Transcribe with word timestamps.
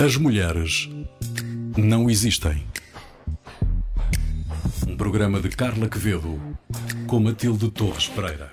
As 0.00 0.16
mulheres 0.16 0.88
não 1.76 2.08
existem. 2.08 2.64
Um 4.86 4.96
programa 4.96 5.40
de 5.40 5.48
Carla 5.48 5.88
Quevedo 5.88 6.40
com 7.08 7.18
Matilde 7.18 7.68
Torres 7.68 8.06
Pereira. 8.06 8.52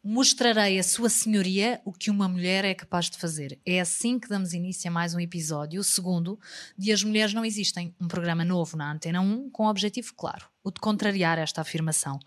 Mostrarei 0.00 0.78
a 0.78 0.82
Sua 0.84 1.08
Senhoria 1.08 1.80
o 1.84 1.92
que 1.92 2.08
uma 2.08 2.28
mulher 2.28 2.64
é 2.64 2.72
capaz 2.72 3.10
de 3.10 3.18
fazer. 3.18 3.58
É 3.66 3.80
assim 3.80 4.16
que 4.16 4.28
damos 4.28 4.52
início 4.52 4.88
a 4.88 4.92
mais 4.92 5.12
um 5.12 5.18
episódio, 5.18 5.80
o 5.80 5.84
segundo, 5.84 6.38
de 6.78 6.92
As 6.92 7.02
Mulheres 7.02 7.34
Não 7.34 7.44
Existem, 7.44 7.92
um 8.00 8.06
programa 8.06 8.44
novo 8.44 8.76
na 8.76 8.92
Antena 8.92 9.20
1 9.20 9.50
com 9.50 9.64
o 9.64 9.70
objetivo 9.70 10.14
claro, 10.16 10.46
o 10.62 10.70
de 10.70 10.80
contrariar 10.80 11.36
esta 11.40 11.62
afirmação. 11.62 12.20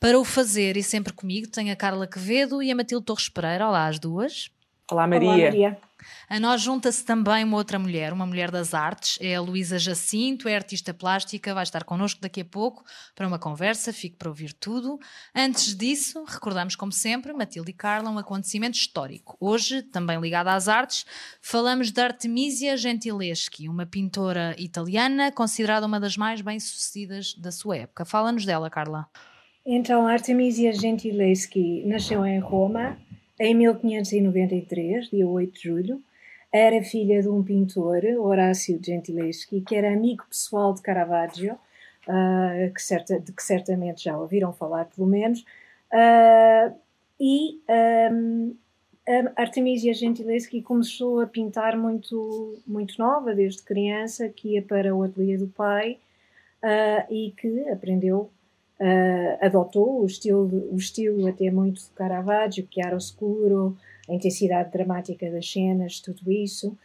Para 0.00 0.18
o 0.18 0.24
fazer, 0.24 0.76
e 0.76 0.82
sempre 0.82 1.12
comigo, 1.12 1.46
tenho 1.46 1.72
a 1.72 1.76
Carla 1.76 2.08
Quevedo 2.08 2.60
e 2.60 2.72
a 2.72 2.74
Matilde 2.74 3.06
Torres 3.06 3.28
Pereira. 3.28 3.68
Olá, 3.68 3.86
as 3.86 4.00
duas. 4.00 4.50
Olá, 4.90 5.06
Maria. 5.06 5.28
Olá, 5.28 5.44
Maria. 5.44 5.87
A 6.28 6.38
nós 6.38 6.60
junta-se 6.60 7.04
também 7.04 7.44
uma 7.44 7.56
outra 7.56 7.78
mulher, 7.78 8.12
uma 8.12 8.26
mulher 8.26 8.50
das 8.50 8.74
artes, 8.74 9.18
é 9.20 9.34
a 9.34 9.40
Luísa 9.40 9.78
Jacinto, 9.78 10.48
é 10.48 10.54
artista 10.54 10.92
plástica, 10.92 11.54
vai 11.54 11.62
estar 11.62 11.84
connosco 11.84 12.20
daqui 12.20 12.40
a 12.40 12.44
pouco 12.44 12.84
para 13.14 13.26
uma 13.26 13.38
conversa, 13.38 13.92
fique 13.92 14.16
para 14.16 14.28
ouvir 14.28 14.52
tudo. 14.52 14.98
Antes 15.34 15.74
disso, 15.74 16.24
recordamos 16.26 16.76
como 16.76 16.92
sempre, 16.92 17.32
Matilde 17.32 17.70
e 17.70 17.74
Carla, 17.74 18.10
um 18.10 18.18
acontecimento 18.18 18.76
histórico. 18.76 19.36
Hoje, 19.40 19.82
também 19.82 20.20
ligado 20.20 20.48
às 20.48 20.68
artes, 20.68 21.04
falamos 21.40 21.90
de 21.90 22.00
Artemisia 22.00 22.76
Gentileschi, 22.76 23.68
uma 23.68 23.86
pintora 23.86 24.54
italiana 24.58 25.32
considerada 25.32 25.86
uma 25.86 26.00
das 26.00 26.16
mais 26.16 26.40
bem-sucedidas 26.40 27.34
da 27.34 27.50
sua 27.50 27.76
época. 27.78 28.04
Fala-nos 28.04 28.44
dela, 28.44 28.70
Carla. 28.70 29.06
Então, 29.64 30.06
Artemisia 30.06 30.72
Gentileschi 30.72 31.84
nasceu 31.84 32.24
em 32.24 32.38
Roma 32.38 32.98
em 33.38 33.54
1593, 33.54 35.10
dia 35.10 35.26
8 35.26 35.52
de 35.52 35.60
julho. 35.60 36.02
Era 36.52 36.82
filha 36.82 37.20
de 37.20 37.28
um 37.28 37.42
pintor, 37.42 38.02
Horácio 38.18 38.80
Gentileschi, 38.82 39.60
que 39.60 39.76
era 39.76 39.92
amigo 39.92 40.24
pessoal 40.28 40.72
de 40.72 40.80
Caravaggio, 40.80 41.54
uh, 42.06 42.72
que 42.74 42.82
certa, 42.82 43.20
de 43.20 43.32
que 43.32 43.42
certamente 43.42 44.04
já 44.04 44.18
ouviram 44.18 44.52
falar, 44.52 44.86
pelo 44.86 45.06
menos. 45.06 45.40
Uh, 45.92 46.74
e 47.20 47.60
um, 48.10 48.56
a 49.36 49.42
Artemisia 49.42 49.92
Gentileschi 49.92 50.62
começou 50.62 51.20
a 51.20 51.26
pintar 51.26 51.76
muito, 51.76 52.58
muito 52.66 52.98
nova, 52.98 53.34
desde 53.34 53.62
criança, 53.62 54.28
que 54.28 54.54
ia 54.54 54.62
para 54.62 54.94
o 54.94 55.02
ateliê 55.02 55.36
do 55.36 55.48
pai 55.48 55.98
uh, 56.62 57.12
e 57.12 57.32
que 57.36 57.68
aprendeu 57.68 58.30
Uh, 58.80 59.44
adotou 59.44 60.02
o 60.02 60.06
estilo, 60.06 60.68
o 60.72 60.76
estilo 60.76 61.26
até 61.26 61.50
muito 61.50 61.80
de 61.80 61.90
Caravaggio, 61.96 62.68
escuro, 62.96 63.76
a 64.08 64.14
intensidade 64.14 64.70
dramática 64.70 65.28
das 65.28 65.50
cenas, 65.50 65.98
tudo 65.98 66.30
isso 66.30 66.78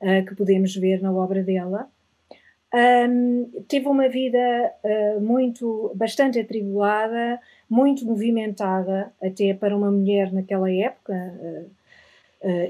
uh, 0.00 0.24
que 0.26 0.34
podemos 0.36 0.76
ver 0.76 1.02
na 1.02 1.12
obra 1.12 1.42
dela. 1.42 1.88
Um, 2.72 3.50
teve 3.66 3.88
uma 3.88 4.08
vida 4.08 4.38
uh, 4.84 5.20
muito, 5.20 5.90
bastante 5.96 6.38
atribulada, 6.38 7.40
muito 7.68 8.06
movimentada, 8.06 9.12
até 9.20 9.52
para 9.52 9.76
uma 9.76 9.90
mulher 9.90 10.32
naquela 10.32 10.70
época, 10.70 11.34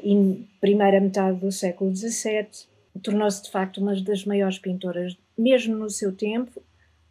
em 0.02 0.48
primeira 0.60 1.00
metade 1.00 1.38
do 1.38 1.52
século 1.52 1.94
XVII. 1.94 2.66
Tornou-se 3.02 3.42
de 3.42 3.50
facto 3.50 3.78
uma 3.78 3.94
das 4.00 4.24
maiores 4.24 4.58
pintoras, 4.58 5.16
mesmo 5.38 5.76
no 5.76 5.88
seu 5.88 6.12
tempo, 6.12 6.60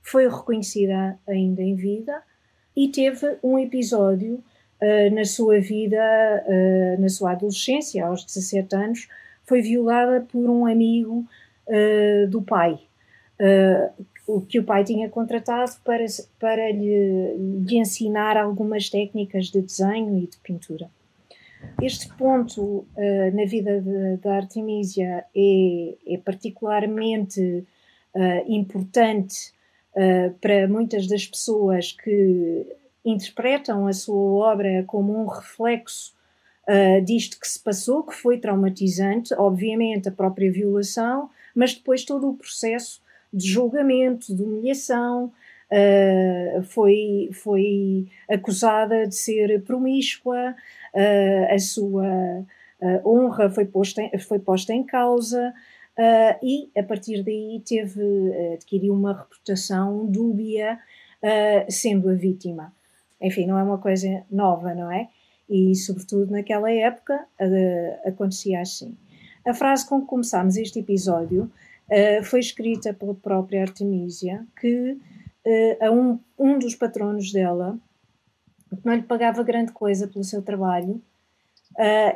foi 0.09 0.27
reconhecida 0.27 1.19
ainda 1.27 1.61
em 1.61 1.75
vida 1.75 2.19
e 2.75 2.87
teve 2.87 3.37
um 3.43 3.59
episódio 3.59 4.43
uh, 4.81 5.13
na 5.13 5.23
sua 5.23 5.59
vida, 5.59 5.99
uh, 6.47 6.99
na 6.99 7.09
sua 7.09 7.33
adolescência, 7.33 8.03
aos 8.03 8.25
17 8.25 8.75
anos, 8.75 9.07
foi 9.43 9.61
violada 9.61 10.21
por 10.21 10.49
um 10.49 10.65
amigo 10.65 11.25
uh, 11.67 12.27
do 12.27 12.41
pai, 12.41 12.79
o 14.27 14.41
que 14.41 14.59
o 14.59 14.63
pai 14.63 14.83
tinha 14.83 15.07
contratado 15.07 15.71
para, 15.83 16.05
para 16.39 16.71
lhe, 16.71 17.35
lhe 17.65 17.77
ensinar 17.77 18.35
algumas 18.35 18.89
técnicas 18.89 19.45
de 19.45 19.61
desenho 19.61 20.17
e 20.17 20.27
de 20.27 20.37
pintura. 20.39 20.89
Este 21.81 22.13
ponto 22.15 22.85
na 23.33 23.45
vida 23.45 23.81
da 24.21 24.35
Artemisia 24.35 25.23
é, 25.33 25.95
é 26.05 26.17
particularmente 26.17 27.65
importante 28.45 29.53
uh, 29.95 30.33
para 30.39 30.67
muitas 30.67 31.07
das 31.07 31.25
pessoas 31.25 31.91
que 31.91 32.65
interpretam 33.03 33.87
a 33.87 33.93
sua 33.93 34.51
obra 34.51 34.83
como 34.85 35.17
um 35.17 35.25
reflexo 35.25 36.13
uh, 36.67 37.01
disto 37.03 37.39
que 37.39 37.47
se 37.47 37.59
passou, 37.59 38.03
que 38.03 38.13
foi 38.13 38.37
traumatizante, 38.37 39.33
obviamente 39.33 40.09
a 40.09 40.11
própria 40.11 40.51
violação, 40.51 41.29
mas 41.55 41.73
depois 41.73 42.03
todo 42.05 42.29
o 42.29 42.35
processo 42.35 43.01
de 43.33 43.47
julgamento, 43.47 44.35
de 44.35 44.41
humilhação, 44.41 45.31
uh, 45.71 46.63
foi, 46.63 47.29
foi 47.33 48.07
acusada 48.29 49.07
de 49.07 49.15
ser 49.15 49.61
promíscua, 49.63 50.55
uh, 50.93 51.53
a 51.53 51.59
sua 51.59 52.45
honra 53.05 53.49
foi 53.49 53.65
posta, 53.65 54.01
em, 54.01 54.17
foi 54.19 54.39
posta 54.39 54.73
em 54.73 54.85
causa, 54.85 55.53
Uh, 55.99 56.39
e 56.41 56.71
a 56.79 56.81
partir 56.81 57.21
daí 57.23 57.61
teve, 57.67 58.01
uh, 58.01 58.53
adquiriu 58.53 58.93
uma 58.93 59.11
reputação 59.11 60.05
dúbia, 60.05 60.79
uh, 61.21 61.69
sendo 61.69 62.09
a 62.09 62.13
vítima. 62.13 62.73
Enfim, 63.21 63.45
não 63.45 63.59
é 63.59 63.63
uma 63.63 63.77
coisa 63.77 64.23
nova, 64.31 64.73
não 64.73 64.89
é? 64.89 65.09
E, 65.49 65.75
sobretudo, 65.75 66.31
naquela 66.31 66.71
época 66.71 67.27
acontecia 68.05 68.61
assim. 68.61 68.95
A 69.45 69.53
frase 69.53 69.85
com 69.85 69.99
que 69.99 70.07
começámos 70.07 70.55
este 70.55 70.79
episódio 70.79 71.51
foi 72.23 72.39
escrita 72.39 72.93
pela 72.93 73.15
própria 73.15 73.63
Artemisia, 73.63 74.45
que 74.61 74.97
a 75.81 75.91
um, 75.91 76.19
um 76.37 76.59
dos 76.59 76.75
patronos 76.75 77.33
dela 77.33 77.77
não 78.85 78.93
lhe 78.93 79.01
pagava 79.01 79.41
grande 79.41 79.71
coisa 79.71 80.07
pelo 80.07 80.23
seu 80.23 80.43
trabalho, 80.43 81.01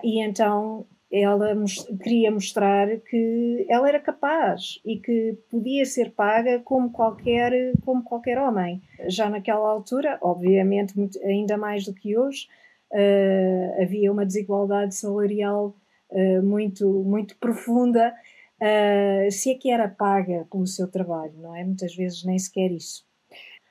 e 0.03 0.23
então 0.23 0.85
ela 1.13 1.55
queria 2.01 2.31
mostrar 2.31 2.87
que 3.01 3.67
ela 3.69 3.87
era 3.87 3.99
capaz 3.99 4.79
e 4.83 4.97
que 4.97 5.37
podia 5.51 5.85
ser 5.85 6.11
paga 6.11 6.59
como 6.59 6.91
qualquer, 6.91 7.51
como 7.85 8.03
qualquer 8.03 8.39
homem. 8.39 8.81
Já 9.07 9.29
naquela 9.29 9.69
altura, 9.69 10.17
obviamente, 10.21 10.97
muito, 10.97 11.19
ainda 11.23 11.55
mais 11.55 11.85
do 11.85 11.93
que 11.93 12.17
hoje, 12.17 12.47
uh, 12.91 13.81
havia 13.83 14.11
uma 14.11 14.25
desigualdade 14.25 14.95
salarial 14.95 15.75
uh, 16.09 16.41
muito, 16.41 16.89
muito 17.03 17.37
profunda. 17.37 18.11
Uh, 18.59 19.29
se 19.29 19.51
é 19.51 19.55
que 19.55 19.69
era 19.69 19.87
paga 19.87 20.47
pelo 20.49 20.65
seu 20.65 20.87
trabalho, 20.87 21.33
não 21.37 21.55
é? 21.55 21.63
Muitas 21.63 21.95
vezes 21.95 22.23
nem 22.23 22.39
sequer 22.39 22.71
isso. 22.71 23.05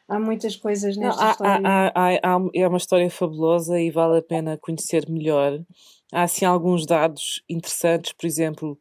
Há 0.09 0.19
muitas 0.19 0.57
coisas 0.57 0.97
nesta 0.97 1.21
não, 1.21 1.29
há, 1.29 1.31
história. 1.31 1.69
Há, 1.69 2.09
há, 2.09 2.41
é 2.55 2.69
uma 2.69 2.77
história 2.77 3.11
fabulosa 3.11 3.81
e 3.81 3.91
vale 3.91 4.19
a 4.19 4.23
pena 4.23 4.59
conhecer 4.59 5.09
melhor 5.09 5.59
há 6.13 6.25
assim 6.25 6.45
alguns 6.45 6.87
dados 6.87 7.43
interessantes, 7.49 8.12
por 8.12 8.27
exemplo, 8.27 8.79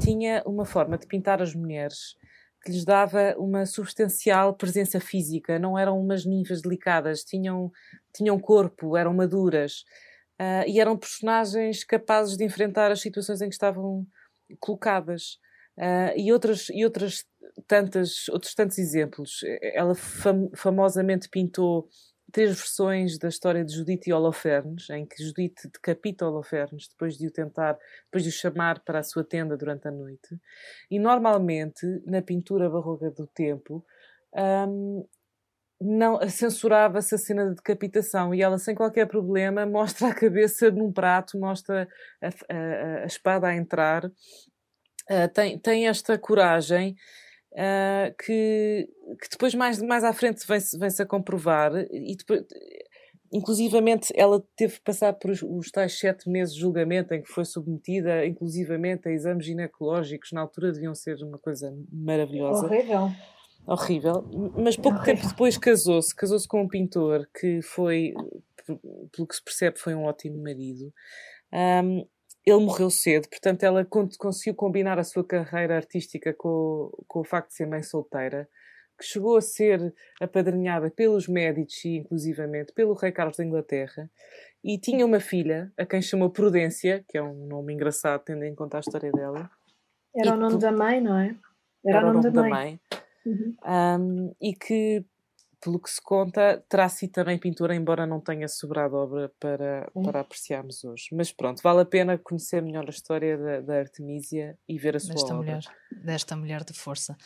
tinha 0.00 0.42
uma 0.46 0.64
forma 0.64 0.96
de 0.96 1.06
pintar 1.06 1.42
as 1.42 1.54
mulheres 1.54 2.16
que 2.64 2.72
lhes 2.72 2.84
dava 2.84 3.34
uma 3.38 3.64
substancial 3.64 4.54
presença 4.54 5.00
física, 5.00 5.58
não 5.58 5.78
eram 5.78 5.98
umas 5.98 6.26
ninfas 6.26 6.60
delicadas, 6.60 7.24
tinham, 7.24 7.70
tinham 8.14 8.38
corpo, 8.38 8.96
eram 8.96 9.14
maduras 9.14 9.84
uh, 10.38 10.66
e 10.66 10.78
eram 10.78 10.96
personagens 10.96 11.84
capazes 11.84 12.36
de 12.36 12.44
enfrentar 12.44 12.90
as 12.90 13.00
situações 13.00 13.40
em 13.40 13.48
que 13.48 13.54
estavam 13.54 14.06
colocadas. 14.58 15.38
Uh, 15.78 16.12
e, 16.14 16.30
outras, 16.30 16.68
e 16.68 16.84
outras 16.84 17.24
tantas, 17.70 18.28
outros 18.28 18.52
tantos 18.52 18.78
exemplos. 18.78 19.44
Ela 19.62 19.94
fam 19.94 20.50
famosamente 20.56 21.28
pintou 21.28 21.88
três 22.32 22.56
versões 22.56 23.16
da 23.16 23.28
história 23.28 23.64
de 23.64 23.72
Judite 23.72 24.10
e 24.10 24.12
Holofernes, 24.12 24.90
em 24.90 25.06
que 25.06 25.22
Judite 25.22 25.68
decapita 25.68 26.26
Holofernes 26.26 26.88
depois 26.88 27.16
de 27.16 27.28
o 27.28 27.30
tentar, 27.30 27.78
depois 28.06 28.24
de 28.24 28.30
o 28.30 28.32
chamar 28.32 28.80
para 28.80 28.98
a 28.98 29.02
sua 29.04 29.22
tenda 29.22 29.56
durante 29.56 29.86
a 29.86 29.92
noite. 29.92 30.36
E 30.90 30.98
normalmente, 30.98 31.86
na 32.04 32.20
pintura 32.20 32.68
barroca 32.68 33.08
do 33.12 33.26
tempo, 33.28 33.84
um, 34.68 35.06
não 35.80 36.20
censurava-se 36.28 37.14
a 37.14 37.18
cena 37.18 37.48
de 37.48 37.54
decapitação 37.54 38.34
e 38.34 38.42
ela 38.42 38.58
sem 38.58 38.74
qualquer 38.74 39.06
problema 39.06 39.64
mostra 39.66 40.08
a 40.08 40.14
cabeça 40.14 40.72
num 40.72 40.92
prato, 40.92 41.38
mostra 41.38 41.88
a, 42.20 42.28
a, 42.28 43.02
a 43.02 43.06
espada 43.06 43.46
a 43.46 43.54
entrar, 43.54 44.06
uh, 44.06 45.28
tem, 45.32 45.56
tem 45.58 45.86
esta 45.86 46.18
coragem 46.18 46.96
uh, 47.52 48.14
que, 48.18 48.88
que 49.20 49.28
depois 49.30 49.54
mais, 49.54 49.80
mais 49.82 50.04
à 50.04 50.12
frente 50.12 50.46
vem-se 50.46 50.78
vem 50.78 50.88
a 50.98 51.06
comprovar. 51.06 51.72
E 51.90 52.16
depois 52.16 52.44
inclusivamente 53.32 54.12
ela 54.16 54.44
teve 54.56 54.74
que 54.74 54.82
passar 54.82 55.12
por 55.12 55.30
os, 55.30 55.40
os, 55.42 55.70
tais 55.70 55.96
sete 55.96 56.28
meses 56.28 56.54
de 56.54 56.60
julgamento 56.60 57.14
em 57.14 57.22
que 57.22 57.30
foi 57.30 57.44
submetida 57.44 58.26
inclusivamente 58.26 59.08
a 59.08 59.12
exames 59.12 59.46
ginecológicos. 59.46 60.32
Na 60.32 60.40
altura 60.40 60.72
deviam 60.72 60.94
ser 60.94 61.16
uma 61.22 61.38
coisa 61.38 61.72
maravilhosa. 61.92 62.66
Horrível. 62.66 63.10
Horrível. 63.66 64.52
Mas 64.56 64.76
pouco 64.76 64.98
horrível. 64.98 65.16
tempo 65.16 65.28
depois 65.28 65.56
casou-se. 65.56 66.14
Casou-se 66.14 66.48
com 66.48 66.62
um 66.62 66.68
pintor 66.68 67.28
que 67.38 67.62
foi 67.62 68.14
pelo 69.12 69.26
que 69.26 69.34
se 69.34 69.42
percebe 69.42 69.78
foi 69.78 69.94
um 69.94 70.04
ótimo 70.04 70.42
marido. 70.42 70.92
Um, 71.52 72.06
ele 72.44 72.64
morreu 72.64 72.90
cedo, 72.90 73.28
portanto, 73.28 73.62
ela 73.62 73.84
conseguiu 73.84 74.54
combinar 74.54 74.98
a 74.98 75.04
sua 75.04 75.24
carreira 75.24 75.76
artística 75.76 76.32
com, 76.32 76.90
com 77.06 77.20
o 77.20 77.24
facto 77.24 77.48
de 77.48 77.54
ser 77.54 77.66
mãe 77.66 77.82
solteira, 77.82 78.48
que 78.98 79.04
chegou 79.04 79.36
a 79.36 79.40
ser 79.40 79.94
apadrinhada 80.20 80.90
pelos 80.90 81.26
Medici, 81.26 81.96
inclusivamente, 81.96 82.72
pelo 82.72 82.94
rei 82.94 83.12
Carlos 83.12 83.36
da 83.36 83.44
Inglaterra, 83.44 84.10
e 84.62 84.78
tinha 84.78 85.06
uma 85.06 85.20
filha, 85.20 85.72
a 85.78 85.86
quem 85.86 86.02
chamou 86.02 86.30
Prudência, 86.30 87.04
que 87.08 87.16
é 87.16 87.22
um 87.22 87.46
nome 87.46 87.72
engraçado, 87.72 88.22
tendo 88.24 88.44
em 88.44 88.54
conta 88.54 88.76
a 88.76 88.80
história 88.80 89.10
dela. 89.10 89.50
Era 90.14 90.30
e 90.30 90.32
o 90.32 90.36
nome 90.36 90.58
da 90.58 90.70
mãe, 90.70 91.00
não 91.00 91.18
é? 91.18 91.34
Era, 91.84 91.98
Era 91.98 92.10
o 92.10 92.12
nome, 92.12 92.30
da 92.30 92.42
mãe. 92.42 92.50
Da 92.50 92.56
mãe. 92.56 92.80
Uhum. 93.26 93.56
Um, 93.66 94.34
e 94.40 94.54
que 94.54 95.04
pelo 95.60 95.78
que 95.78 95.90
se 95.90 96.00
conta, 96.00 96.64
terá 96.68 96.88
sido 96.88 97.12
também 97.12 97.38
pintura, 97.38 97.74
embora 97.74 98.06
não 98.06 98.20
tenha 98.20 98.48
sobrado 98.48 98.96
obra 98.96 99.30
para, 99.38 99.90
hum. 99.94 100.02
para 100.02 100.20
apreciarmos 100.20 100.82
hoje. 100.82 101.08
Mas 101.12 101.30
pronto, 101.30 101.62
vale 101.62 101.82
a 101.82 101.84
pena 101.84 102.16
conhecer 102.16 102.62
melhor 102.62 102.86
a 102.86 102.90
história 102.90 103.36
da, 103.36 103.60
da 103.60 103.78
Artemisia 103.78 104.58
e 104.68 104.78
ver 104.78 104.96
a 104.96 105.00
sua 105.00 105.14
desta 105.14 105.34
obra. 105.34 105.36
Mulher, 105.36 105.62
desta 106.02 106.36
mulher 106.36 106.64
de 106.64 106.72
força. 106.72 107.16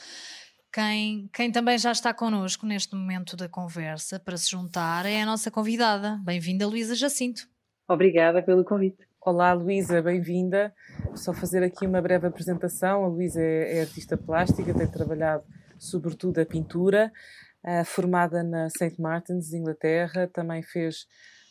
Quem, 0.73 1.31
quem 1.33 1.53
também 1.53 1.79
já 1.79 1.93
está 1.93 2.13
connosco 2.13 2.67
neste 2.67 2.97
momento 2.97 3.37
da 3.37 3.49
conversa 3.49 4.19
para 4.19 4.37
se 4.37 4.51
juntar 4.51 5.07
é 5.07 5.23
a 5.23 5.27
nossa 5.27 5.51
convidada. 5.51 6.21
Bem-vinda, 6.25 6.67
Luísa 6.67 6.97
Jacinto. 6.97 7.49
Obrigada 7.87 8.43
pelo 8.43 8.65
convite. 8.65 9.07
Olá, 9.21 9.53
Luísa, 9.53 10.03
bem-vinda. 10.03 10.75
Só 11.15 11.33
fazer 11.33 11.63
aqui 11.63 11.87
uma 11.87 12.03
breve 12.03 12.27
apresentação. 12.27 13.05
A 13.05 13.09
Luísa 13.09 13.41
é, 13.41 13.79
é 13.79 13.81
artista 13.83 14.17
plástica, 14.17 14.75
tem 14.75 14.91
trabalhado 14.91 15.45
sobretudo 15.79 16.41
a 16.41 16.47
pintura 16.47 17.13
uh, 17.65 17.85
formada 17.85 18.43
na 18.43 18.69
St. 18.69 19.01
Martin's, 19.01 19.53
Inglaterra, 19.53 20.29
também 20.33 20.63
fez 20.63 21.07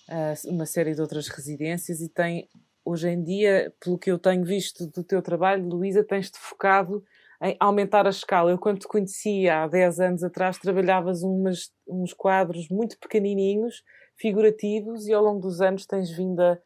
uh, 0.10 0.50
uma 0.50 0.65
série 0.65 0.94
de 0.94 1.01
outras 1.01 1.27
residências 1.27 2.01
e 2.01 2.10
tem, 2.10 2.48
hoje 2.86 3.10
em 3.10 3.24
dia, 3.24 3.74
pelo 3.83 3.98
que 3.98 4.12
eu 4.12 4.19
tenho 4.19 4.44
visto 4.45 4.88
do 4.88 5.04
teu 5.04 5.21
trabalho, 5.21 5.68
Luísa, 5.68 6.04
tens-te 6.04 6.38
focado 6.38 7.04
em 7.42 7.57
aumentar 7.60 8.07
a 8.07 8.10
escala. 8.10 8.51
Eu, 8.51 8.57
quando 8.57 8.80
te 8.80 8.88
conhecia 8.88 9.63
há 9.63 9.68
10 9.68 10.00
anos 10.00 10.24
atrás, 10.24 10.57
trabalhavas 10.57 11.24
umas, 11.24 11.71
uns 11.88 12.13
quadros 12.13 12.69
muito 12.69 12.98
pequenininhos, 12.98 13.83
figurativos, 14.18 15.07
e 15.07 15.13
ao 15.13 15.24
longo 15.24 15.42
dos 15.42 15.60
anos 15.60 15.86
tens 15.86 16.10
vindo 16.10 16.39
a, 16.39 16.57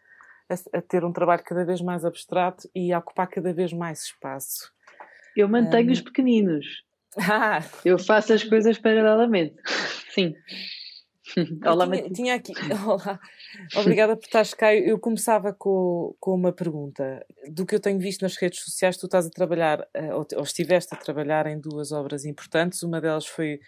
a, 0.50 0.78
a 0.78 0.82
ter 0.82 1.04
um 1.04 1.12
trabalho 1.12 1.44
cada 1.44 1.66
vez 1.66 1.82
mais 1.82 2.06
abstrato 2.06 2.70
e 2.76 2.94
a 2.94 3.00
ocupar 3.00 3.28
cada 3.28 3.52
vez 3.54 3.74
mais 3.74 4.04
espaço. 4.04 4.72
Eu 5.36 5.48
mantenho 5.50 5.90
um, 5.90 5.94
os 5.94 6.02
pequeninos. 6.02 6.84
Ah. 7.20 7.64
Eu 7.84 7.98
faço 7.98 8.34
as 8.34 8.44
coisas 8.44 8.78
paralelamente. 8.78 9.56
Sim. 10.14 10.34
Olá, 11.66 11.86
tinha, 11.86 12.10
tinha, 12.10 12.36
aqui. 12.36 12.54
Olá. 12.86 13.20
Obrigada 13.76 14.16
por 14.16 14.24
estares 14.24 14.54
cá. 14.54 14.74
Eu 14.74 14.98
começava 14.98 15.54
com, 15.54 16.16
com 16.20 16.34
uma 16.34 16.54
pergunta. 16.54 17.26
Do 17.52 17.66
que 17.66 17.76
eu 17.76 17.80
tenho 17.80 18.00
visto 18.00 18.22
nas 18.22 18.38
redes 18.38 18.64
sociais, 18.64 18.98
tu 18.98 19.06
estás 19.06 19.26
a 19.26 19.30
trabalhar, 19.30 19.86
eh, 19.94 20.14
ou, 20.14 20.26
ou 20.36 20.44
estiveste 20.44 20.96
a 20.96 20.98
trabalhar 20.98 21.46
em 21.48 21.60
duas 21.60 21.92
obras 21.92 22.24
importantes. 22.26 22.82
Uma 22.82 23.02
delas 23.02 23.26
foi 23.26 23.60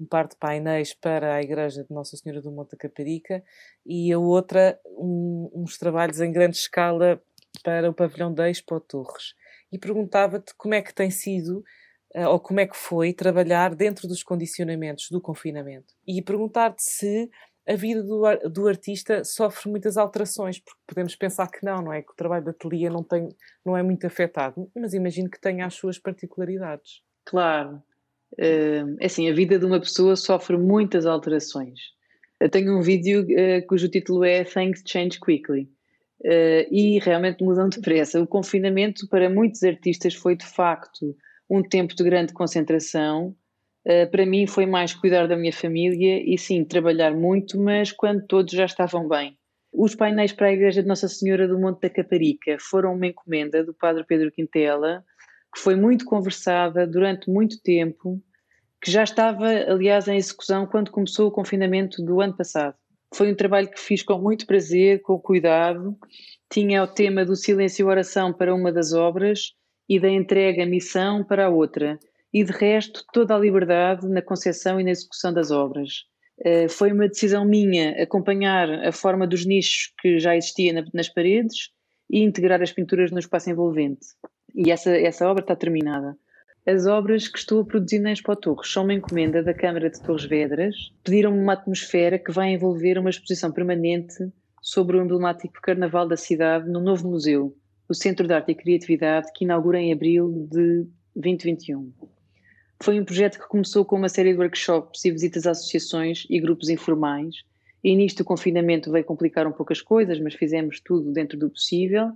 um 0.00 0.06
par 0.06 0.26
de 0.26 0.36
painéis 0.36 0.94
para 0.94 1.34
a 1.34 1.42
Igreja 1.42 1.84
de 1.84 1.94
Nossa 1.94 2.16
Senhora 2.16 2.40
do 2.40 2.50
Monte 2.50 2.72
da 2.72 2.78
Caparica 2.78 3.42
e 3.84 4.12
a 4.12 4.18
outra 4.18 4.78
um, 4.86 5.50
uns 5.54 5.78
trabalhos 5.78 6.20
em 6.20 6.32
grande 6.32 6.56
escala 6.56 7.22
para 7.62 7.90
o 7.90 7.94
pavilhão 7.94 8.32
da 8.32 8.48
Expo 8.50 8.80
Torres. 8.80 9.34
E 9.70 9.78
perguntava-te 9.78 10.54
como 10.56 10.74
é 10.74 10.82
que 10.82 10.94
tem 10.94 11.10
sido 11.10 11.62
ou 12.14 12.38
como 12.38 12.60
é 12.60 12.66
que 12.66 12.76
foi 12.76 13.12
trabalhar 13.12 13.74
dentro 13.74 14.06
dos 14.06 14.22
condicionamentos 14.22 15.08
do 15.10 15.20
confinamento 15.20 15.94
e 16.06 16.20
perguntar-te 16.20 16.82
se 16.82 17.30
a 17.66 17.74
vida 17.74 18.02
do, 18.02 18.22
do, 18.50 18.68
artista 18.68 19.24
sofre 19.24 19.70
muitas 19.70 19.96
alterações, 19.96 20.58
porque 20.58 20.80
podemos 20.86 21.14
pensar 21.14 21.48
que 21.48 21.64
não, 21.64 21.80
não 21.80 21.92
é? 21.92 22.02
Que 22.02 22.10
o 22.10 22.16
trabalho 22.16 22.44
da 22.44 22.50
ateliê 22.50 22.90
não, 22.90 23.04
tem, 23.04 23.28
não 23.64 23.76
é 23.76 23.82
muito 23.82 24.06
afetado, 24.06 24.68
mas 24.74 24.94
imagino 24.94 25.30
que 25.30 25.40
tenha 25.40 25.64
as 25.66 25.74
suas 25.74 25.98
particularidades. 25.98 27.02
Claro. 27.24 27.80
É 28.36 28.82
assim, 29.04 29.30
a 29.30 29.34
vida 29.34 29.58
de 29.58 29.64
uma 29.64 29.78
pessoa 29.78 30.16
sofre 30.16 30.56
muitas 30.56 31.06
alterações. 31.06 31.78
Eu 32.40 32.50
tenho 32.50 32.76
um 32.76 32.82
vídeo 32.82 33.22
uh, 33.22 33.66
cujo 33.68 33.88
título 33.88 34.24
é 34.24 34.42
Things 34.42 34.82
Change 34.84 35.20
Quickly. 35.20 35.70
Uh, 36.24 36.66
e 36.70 36.98
realmente 37.00 37.44
mudam 37.44 37.68
depressa. 37.68 38.20
O 38.20 38.26
confinamento 38.26 39.08
para 39.08 39.28
muitos 39.28 39.62
artistas 39.62 40.14
foi 40.14 40.36
de 40.36 40.46
facto 40.46 41.16
um 41.52 41.62
tempo 41.62 41.94
de 41.94 42.02
grande 42.02 42.32
concentração. 42.32 43.36
Uh, 43.86 44.10
para 44.10 44.24
mim 44.24 44.46
foi 44.46 44.64
mais 44.64 44.94
cuidar 44.94 45.26
da 45.26 45.36
minha 45.36 45.52
família 45.52 46.22
e 46.24 46.38
sim, 46.38 46.64
trabalhar 46.64 47.14
muito, 47.14 47.60
mas 47.60 47.92
quando 47.92 48.26
todos 48.26 48.54
já 48.54 48.64
estavam 48.64 49.06
bem. 49.06 49.36
Os 49.70 49.94
painéis 49.94 50.32
para 50.32 50.46
a 50.46 50.52
Igreja 50.52 50.82
de 50.82 50.88
Nossa 50.88 51.08
Senhora 51.08 51.46
do 51.46 51.58
Monte 51.58 51.82
da 51.82 51.90
Caparica 51.90 52.56
foram 52.58 52.94
uma 52.94 53.06
encomenda 53.06 53.62
do 53.62 53.74
Padre 53.74 54.04
Pedro 54.04 54.32
Quintela, 54.32 55.04
que 55.54 55.60
foi 55.60 55.76
muito 55.76 56.06
conversada 56.06 56.86
durante 56.86 57.30
muito 57.30 57.60
tempo, 57.62 58.18
que 58.82 58.90
já 58.90 59.02
estava, 59.02 59.46
aliás, 59.46 60.08
em 60.08 60.16
execução 60.16 60.66
quando 60.66 60.90
começou 60.90 61.28
o 61.28 61.32
confinamento 61.32 62.02
do 62.02 62.20
ano 62.22 62.34
passado. 62.34 62.76
Foi 63.14 63.30
um 63.30 63.36
trabalho 63.36 63.70
que 63.70 63.78
fiz 63.78 64.02
com 64.02 64.18
muito 64.18 64.46
prazer, 64.46 65.02
com 65.02 65.18
cuidado. 65.18 65.98
Tinha 66.50 66.82
o 66.82 66.86
tema 66.86 67.26
do 67.26 67.36
silêncio 67.36 67.82
e 67.82 67.86
oração 67.86 68.32
para 68.32 68.54
uma 68.54 68.72
das 68.72 68.94
obras 68.94 69.52
e 69.88 69.98
da 70.00 70.08
entrega 70.08 70.66
missão 70.66 71.24
para 71.24 71.46
a 71.46 71.50
outra, 71.50 71.98
e 72.32 72.42
de 72.42 72.52
resto 72.52 73.04
toda 73.12 73.34
a 73.34 73.38
liberdade 73.38 74.08
na 74.08 74.22
concepção 74.22 74.80
e 74.80 74.84
na 74.84 74.90
execução 74.90 75.32
das 75.32 75.50
obras. 75.50 76.04
Uh, 76.40 76.68
foi 76.68 76.90
uma 76.92 77.08
decisão 77.08 77.44
minha 77.44 78.02
acompanhar 78.02 78.68
a 78.86 78.90
forma 78.90 79.26
dos 79.26 79.44
nichos 79.44 79.92
que 80.00 80.18
já 80.18 80.34
existia 80.34 80.72
na, 80.72 80.84
nas 80.94 81.08
paredes 81.08 81.70
e 82.10 82.22
integrar 82.22 82.62
as 82.62 82.72
pinturas 82.72 83.10
no 83.10 83.18
espaço 83.18 83.50
envolvente. 83.50 84.06
E 84.54 84.70
essa, 84.70 84.90
essa 84.90 85.28
obra 85.28 85.42
está 85.42 85.54
terminada. 85.54 86.16
As 86.66 86.86
obras 86.86 87.26
que 87.26 87.38
estou 87.38 87.60
a 87.60 87.64
produzir 87.64 87.98
na 87.98 88.12
Expo 88.12 88.36
Torres 88.36 88.70
são 88.70 88.84
uma 88.84 88.94
encomenda 88.94 89.42
da 89.42 89.52
Câmara 89.52 89.90
de 89.90 90.00
Torres 90.00 90.24
Vedras. 90.24 90.76
Pediram-me 91.02 91.38
uma 91.38 91.54
atmosfera 91.54 92.18
que 92.18 92.30
vai 92.30 92.50
envolver 92.52 92.98
uma 92.98 93.10
exposição 93.10 93.50
permanente 93.50 94.14
sobre 94.60 94.96
o 94.96 95.02
emblemático 95.02 95.60
Carnaval 95.60 96.06
da 96.06 96.16
cidade 96.16 96.70
no 96.70 96.80
novo 96.80 97.08
museu, 97.08 97.52
o 97.88 97.94
Centro 97.94 98.26
de 98.26 98.34
Arte 98.34 98.52
e 98.52 98.54
Criatividade, 98.54 99.28
que 99.34 99.44
inaugura 99.44 99.78
em 99.78 99.92
abril 99.92 100.48
de 100.50 100.86
2021. 101.14 101.92
Foi 102.82 103.00
um 103.00 103.04
projeto 103.04 103.38
que 103.38 103.46
começou 103.46 103.84
com 103.84 103.96
uma 103.96 104.08
série 104.08 104.32
de 104.32 104.38
workshops 104.38 105.04
e 105.04 105.10
visitas 105.10 105.46
a 105.46 105.52
associações 105.52 106.26
e 106.28 106.40
grupos 106.40 106.68
informais, 106.68 107.36
e 107.84 107.94
nisto 107.94 108.20
o 108.20 108.24
confinamento 108.24 108.90
veio 108.90 109.04
complicar 109.04 109.46
um 109.46 109.52
pouco 109.52 109.72
as 109.72 109.80
coisas, 109.80 110.20
mas 110.20 110.34
fizemos 110.34 110.80
tudo 110.80 111.12
dentro 111.12 111.38
do 111.38 111.50
possível. 111.50 112.12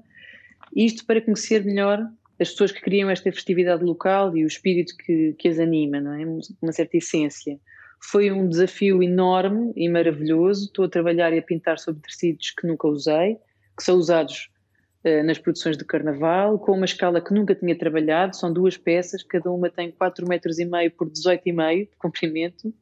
Isto 0.75 1.05
para 1.05 1.21
conhecer 1.21 1.65
melhor 1.65 2.09
as 2.39 2.51
pessoas 2.51 2.71
que 2.71 2.81
criam 2.81 3.11
esta 3.11 3.31
festividade 3.33 3.83
local 3.83 4.37
e 4.37 4.45
o 4.45 4.47
espírito 4.47 4.95
que, 4.97 5.35
que 5.39 5.49
as 5.49 5.59
anima, 5.59 6.01
não 6.01 6.13
é? 6.13 6.25
Uma 6.61 6.73
certa 6.73 6.97
essência. 6.97 7.59
Foi 8.01 8.31
um 8.31 8.49
desafio 8.49 9.03
enorme 9.03 9.73
e 9.75 9.89
maravilhoso. 9.89 10.67
Estou 10.67 10.85
a 10.85 10.89
trabalhar 10.89 11.33
e 11.33 11.39
a 11.39 11.43
pintar 11.43 11.79
sobre 11.79 12.03
tecidos 12.03 12.51
que 12.51 12.67
nunca 12.67 12.87
usei, 12.87 13.39
que 13.77 13.83
são 13.83 13.97
usados 13.97 14.51
nas 15.23 15.39
produções 15.39 15.77
de 15.77 15.85
carnaval, 15.85 16.59
com 16.59 16.73
uma 16.73 16.85
escala 16.85 17.21
que 17.21 17.33
nunca 17.33 17.55
tinha 17.55 17.77
trabalhado, 17.77 18.37
são 18.37 18.53
duas 18.53 18.77
peças, 18.77 19.23
cada 19.23 19.51
uma 19.51 19.71
tem 19.71 19.91
4 19.91 20.27
metros 20.27 20.59
e 20.59 20.65
meio 20.65 20.91
por 20.91 21.09
18,5 21.09 21.91
de 21.91 21.97
comprimento. 21.97 22.75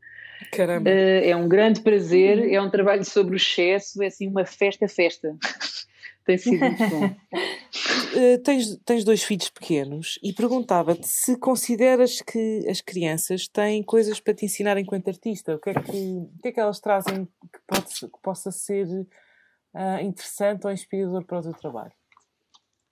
Caramba. 0.52 0.90
Eh, 0.90 1.30
é 1.30 1.36
um 1.36 1.48
grande 1.48 1.80
prazer, 1.80 2.52
é 2.52 2.60
um 2.60 2.70
trabalho 2.70 3.04
sobre 3.04 3.34
o 3.34 3.36
excesso, 3.36 4.02
é 4.02 4.06
assim 4.06 4.28
uma 4.28 4.44
festa-festa. 4.44 5.36
tem 6.24 6.38
sido 6.38 6.60
muito 6.60 6.88
bom. 6.88 7.06
Uh, 7.06 8.38
tens, 8.42 8.76
tens 8.84 9.04
dois 9.04 9.22
filhos 9.22 9.50
pequenos 9.50 10.18
e 10.22 10.32
perguntava-te 10.32 11.06
se 11.06 11.38
consideras 11.38 12.22
que 12.22 12.66
as 12.68 12.80
crianças 12.80 13.46
têm 13.46 13.82
coisas 13.82 14.20
para 14.20 14.34
te 14.34 14.46
ensinar 14.46 14.78
enquanto 14.78 15.08
artista. 15.08 15.54
O 15.54 15.58
que 15.58 15.70
é 15.70 15.74
que, 15.74 15.90
o 15.90 16.38
que, 16.42 16.48
é 16.48 16.52
que 16.52 16.60
elas 16.60 16.80
trazem 16.80 17.26
que, 17.26 17.60
pode, 17.66 17.94
que 17.94 18.22
possa 18.22 18.50
ser 18.50 18.86
uh, 18.86 20.00
interessante 20.02 20.66
ou 20.66 20.72
inspirador 20.72 21.24
para 21.24 21.40
o 21.40 21.42
teu 21.42 21.52
trabalho? 21.52 21.92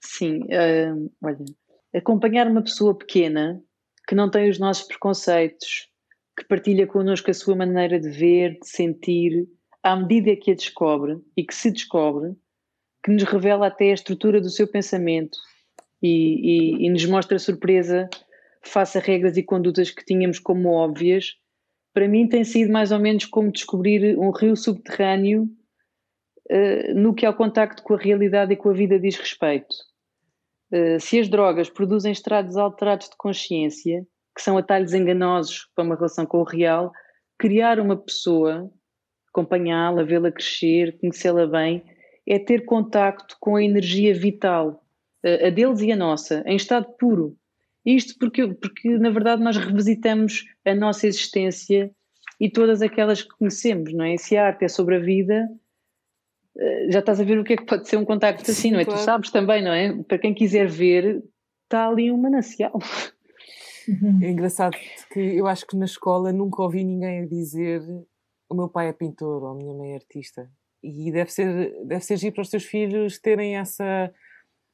Sim, 0.05 0.41
uh, 0.43 1.11
olha, 1.23 1.45
acompanhar 1.95 2.47
uma 2.47 2.61
pessoa 2.61 2.93
pequena 2.93 3.63
que 4.07 4.13
não 4.13 4.29
tem 4.29 4.49
os 4.49 4.59
nossos 4.59 4.85
preconceitos, 4.85 5.87
que 6.37 6.45
partilha 6.45 6.85
connosco 6.85 7.31
a 7.31 7.33
sua 7.33 7.55
maneira 7.55 7.99
de 7.99 8.09
ver, 8.09 8.59
de 8.59 8.67
sentir, 8.67 9.47
à 9.81 9.95
medida 9.95 10.35
que 10.35 10.51
a 10.51 10.55
descobre 10.55 11.17
e 11.37 11.43
que 11.43 11.55
se 11.55 11.71
descobre, 11.71 12.35
que 13.03 13.11
nos 13.11 13.23
revela 13.23 13.67
até 13.67 13.91
a 13.91 13.93
estrutura 13.93 14.41
do 14.41 14.49
seu 14.49 14.67
pensamento 14.67 15.37
e, 16.01 16.79
e, 16.79 16.85
e 16.85 16.89
nos 16.89 17.05
mostra 17.05 17.39
surpresa 17.39 18.09
face 18.61 18.97
a 18.97 19.01
regras 19.01 19.37
e 19.37 19.43
condutas 19.43 19.89
que 19.89 20.05
tínhamos 20.05 20.39
como 20.39 20.69
óbvias, 20.69 21.37
para 21.93 22.07
mim 22.07 22.27
tem 22.27 22.43
sido 22.43 22.71
mais 22.71 22.91
ou 22.91 22.99
menos 22.99 23.25
como 23.25 23.51
descobrir 23.51 24.17
um 24.17 24.31
rio 24.31 24.55
subterrâneo 24.55 25.49
uh, 26.49 26.93
no 26.95 27.13
que 27.13 27.25
ao 27.25 27.33
contacto 27.33 27.83
com 27.83 27.93
a 27.93 27.97
realidade 27.97 28.53
e 28.53 28.57
com 28.57 28.69
a 28.69 28.73
vida 28.73 28.99
diz 28.99 29.15
respeito. 29.15 29.92
Eh, 30.73 30.97
se 30.97 31.19
as 31.19 31.29
drogas 31.29 31.69
produzem 31.69 32.11
estados 32.11 32.57
alterados 32.57 33.07
de 33.07 33.15
consciência, 33.15 34.03
que 34.35 34.41
são 34.41 34.57
atalhos 34.57 34.91
enganosos 34.95 35.69
para 35.75 35.85
uma 35.85 35.95
relação 35.95 36.25
com 36.25 36.39
o 36.39 36.43
real, 36.43 36.91
criar 37.37 37.79
uma 37.79 37.95
pessoa, 37.95 38.71
acompanhá-la, 39.29 40.01
vê-la 40.01 40.31
crescer, 40.31 40.97
conhecê-la 40.97 41.45
bem, 41.45 41.83
é 42.27 42.39
ter 42.39 42.65
contacto 42.65 43.37
com 43.39 43.55
a 43.55 43.63
energia 43.63 44.15
vital 44.15 44.83
a 45.45 45.49
deles 45.49 45.79
e 45.81 45.91
a 45.91 45.95
nossa, 45.95 46.43
em 46.45 46.55
estado 46.55 46.87
puro. 46.99 47.37
Isto 47.85 48.17
porque, 48.19 48.47
porque, 48.55 48.97
na 48.97 49.09
verdade, 49.09 49.41
nós 49.43 49.55
revisitamos 49.55 50.43
a 50.65 50.73
nossa 50.73 51.07
existência 51.07 51.91
e 52.39 52.49
todas 52.49 52.81
aquelas 52.81 53.21
que 53.21 53.29
conhecemos, 53.37 53.93
não 53.93 54.03
é? 54.03 54.17
Se 54.17 54.35
a 54.35 54.47
arte 54.47 54.65
é 54.65 54.67
sobre 54.67 54.95
a 54.95 54.99
vida, 54.99 55.47
eh, 55.47 55.62
já 56.89 56.99
estás 56.99 57.19
a 57.19 57.23
ver 57.23 57.39
o 57.39 57.43
que 57.43 57.53
é 57.53 57.57
que 57.57 57.65
pode 57.65 57.87
ser 57.87 57.97
um 57.97 58.05
contacto 58.05 58.49
assim, 58.49 58.71
não 58.71 58.79
é? 58.79 58.85
Claro. 58.85 58.99
Tu 58.99 59.03
sabes 59.03 59.31
também, 59.31 59.63
não 59.63 59.73
é? 59.73 59.93
Para 60.03 60.19
quem 60.19 60.33
quiser 60.33 60.67
ver, 60.67 61.23
está 61.63 61.87
ali 61.87 62.11
um 62.11 62.17
manancial. 62.17 62.79
É 64.21 64.29
engraçado 64.29 64.77
que 65.11 65.19
eu 65.19 65.45
acho 65.45 65.67
que 65.67 65.75
na 65.75 65.85
escola 65.85 66.31
nunca 66.31 66.61
ouvi 66.61 66.83
ninguém 66.83 67.27
dizer 67.27 67.81
o 68.49 68.55
meu 68.55 68.69
pai 68.69 68.87
é 68.87 68.93
pintor 68.93 69.43
ou 69.43 69.49
a 69.49 69.55
minha 69.55 69.73
mãe 69.73 69.91
é 69.91 69.95
artista. 69.95 70.49
E 70.81 71.11
deve 71.11 71.31
ser, 71.31 71.73
deve 71.85 72.03
ser 72.03 72.17
giro 72.17 72.35
para 72.35 72.43
os 72.43 72.49
teus 72.49 72.63
filhos 72.63 73.19
terem 73.19 73.57
essa 73.57 74.13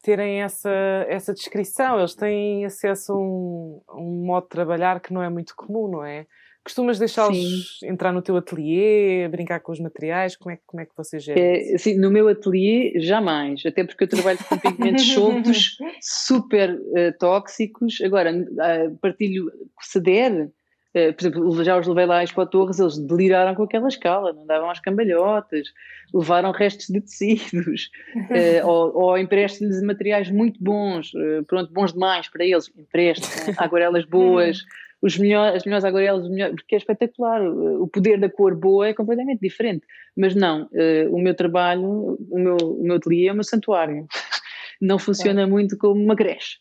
terem 0.01 0.41
essa, 0.41 0.71
essa 1.09 1.33
descrição, 1.33 1.99
eles 1.99 2.15
têm 2.15 2.65
acesso 2.65 3.11
a 3.11 3.17
um, 3.17 3.81
a 3.87 3.97
um 3.97 4.25
modo 4.25 4.43
de 4.43 4.49
trabalhar 4.49 4.99
que 5.01 5.13
não 5.13 5.21
é 5.21 5.29
muito 5.29 5.53
comum, 5.55 5.89
não 5.89 6.05
é? 6.05 6.25
Costumas 6.69 6.99
deixá-los 6.99 7.79
entrar 7.81 8.13
no 8.13 8.21
teu 8.21 8.37
ateliê, 8.37 9.27
brincar 9.27 9.59
com 9.59 9.71
os 9.71 9.79
materiais? 9.79 10.35
Como 10.35 10.53
é, 10.53 10.59
como 10.67 10.79
é 10.79 10.85
que 10.85 10.95
vocês 10.95 11.23
geram? 11.23 11.41
É, 11.41 11.75
sim, 11.79 11.97
no 11.97 12.11
meu 12.11 12.27
ateliê, 12.27 12.93
jamais. 12.99 13.65
Até 13.65 13.83
porque 13.83 14.03
eu 14.03 14.07
trabalho 14.07 14.37
com 14.47 14.55
pigmentos 14.55 15.01
soltos, 15.11 15.77
super 15.99 16.69
uh, 16.69 17.17
tóxicos. 17.17 17.99
Agora, 18.03 18.31
uh, 18.31 18.95
partilho, 19.01 19.51
se 19.81 19.99
der, 19.99 20.51
Uh, 20.89 21.13
por 21.13 21.21
exemplo, 21.21 21.63
já 21.63 21.77
os 21.77 21.85
levei 21.85 22.07
lá 22.07 22.23
às 22.23 22.31
Torres, 22.49 22.79
eles 22.79 22.97
deliraram 22.97 23.53
com 23.53 23.61
aquela 23.61 23.87
escala, 23.87 24.33
não 24.33 24.43
davam 24.47 24.71
às 24.71 24.79
cambalhotas, 24.79 25.67
levaram 26.11 26.51
restos 26.51 26.87
de 26.87 26.99
tecidos, 26.99 27.91
uh, 28.15 28.65
ou, 28.65 28.97
ou 28.97 29.17
empresto-lhes 29.19 29.83
materiais 29.83 30.31
muito 30.31 30.57
bons, 30.59 31.11
pronto, 31.45 31.71
bons 31.71 31.93
demais 31.93 32.27
para 32.27 32.43
eles, 32.43 32.71
empresto, 32.75 33.27
né? 33.45 33.53
aguarelas 33.61 34.03
boas, 34.03 34.65
os 35.01 35.17
melhores, 35.17 35.57
as 35.57 35.65
melhores 35.65 35.85
aguarelas, 35.85 36.29
melhores, 36.29 36.55
porque 36.55 36.75
é 36.75 36.77
espetacular. 36.77 37.41
O 37.41 37.87
poder 37.87 38.19
da 38.19 38.29
cor 38.29 38.55
boa 38.55 38.87
é 38.87 38.93
completamente 38.93 39.39
diferente. 39.39 39.85
Mas 40.15 40.35
não, 40.35 40.63
uh, 40.63 41.15
o 41.15 41.19
meu 41.19 41.33
trabalho, 41.33 42.17
o 42.29 42.39
meu, 42.39 42.57
o 42.57 42.83
meu 42.83 42.97
ateliê 42.97 43.27
é 43.27 43.31
o 43.31 43.35
meu 43.35 43.43
santuário. 43.43 44.07
Não 44.81 44.97
funciona 44.97 45.41
é. 45.41 45.45
muito 45.45 45.77
como 45.77 46.01
uma 46.01 46.15
creche. 46.15 46.57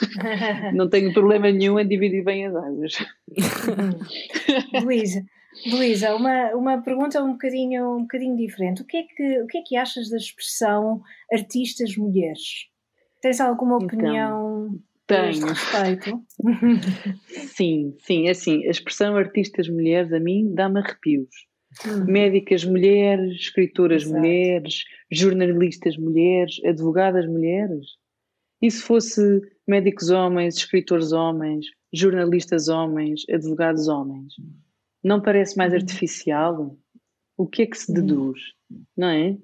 não 0.74 0.88
tenho 0.88 1.12
problema 1.12 1.48
nenhum 1.48 1.78
em 1.78 1.86
dividir 1.86 2.24
bem 2.24 2.46
as 2.46 2.56
águas. 2.56 2.92
Luísa, 4.82 5.24
Luísa, 5.66 6.16
uma, 6.16 6.50
uma 6.56 6.82
pergunta 6.82 7.22
um 7.22 7.32
bocadinho, 7.32 7.98
um 7.98 8.02
bocadinho 8.02 8.36
diferente. 8.36 8.82
O 8.82 8.84
que, 8.84 8.96
é 8.96 9.02
que, 9.04 9.42
o 9.42 9.46
que 9.46 9.58
é 9.58 9.62
que 9.62 9.76
achas 9.76 10.10
da 10.10 10.16
expressão 10.16 11.02
artistas 11.32 11.96
mulheres? 11.96 12.66
Tens 13.20 13.40
alguma 13.40 13.76
então, 13.76 13.86
opinião? 13.86 14.66
Então, 14.66 14.80
tenho. 15.06 15.46
Respeito. 15.46 16.24
sim, 17.54 17.96
sim, 18.00 18.26
é 18.26 18.30
assim, 18.30 18.66
a 18.66 18.70
expressão 18.70 19.16
artistas 19.16 19.68
mulheres 19.68 20.12
a 20.12 20.20
mim 20.20 20.54
dá-me 20.54 20.80
arrepios. 20.80 21.28
Hum. 21.86 22.04
Médicas 22.04 22.64
mulheres, 22.64 23.34
escritoras 23.34 24.02
Exato. 24.02 24.18
mulheres, 24.18 24.84
jornalistas 25.10 25.96
mulheres, 25.96 26.60
advogadas 26.64 27.26
mulheres. 27.26 27.86
E 28.60 28.70
se 28.70 28.82
fosse 28.82 29.40
médicos 29.66 30.10
homens, 30.10 30.56
escritores 30.56 31.12
homens, 31.12 31.66
jornalistas 31.92 32.68
homens, 32.68 33.22
advogados 33.30 33.88
homens? 33.88 34.34
Não 35.02 35.20
parece 35.20 35.56
mais 35.56 35.72
hum. 35.72 35.76
artificial? 35.76 36.76
O 37.36 37.46
que 37.46 37.62
é 37.62 37.66
que 37.66 37.78
se 37.78 37.90
hum. 37.90 37.94
deduz? 37.94 38.40
Não 38.96 39.08
é? 39.08 39.36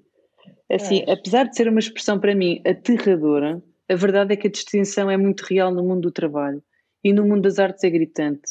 Assim, 0.71 1.03
é. 1.07 1.13
apesar 1.13 1.45
de 1.45 1.57
ser 1.57 1.69
uma 1.69 1.79
expressão 1.81 2.21
para 2.21 2.35
mim 2.35 2.61
aterradora, 2.67 3.63
a 3.91 3.95
verdade 3.95 4.35
é 4.35 4.37
que 4.37 4.47
a 4.47 4.51
distinção 4.51 5.11
é 5.11 5.17
muito 5.17 5.41
real 5.43 5.73
no 5.73 5.83
mundo 5.83 6.03
do 6.03 6.13
trabalho 6.13 6.63
e 7.03 7.11
no 7.11 7.27
mundo 7.27 7.43
das 7.43 7.59
artes 7.59 7.83
é 7.85 7.89
gritante. 7.89 8.43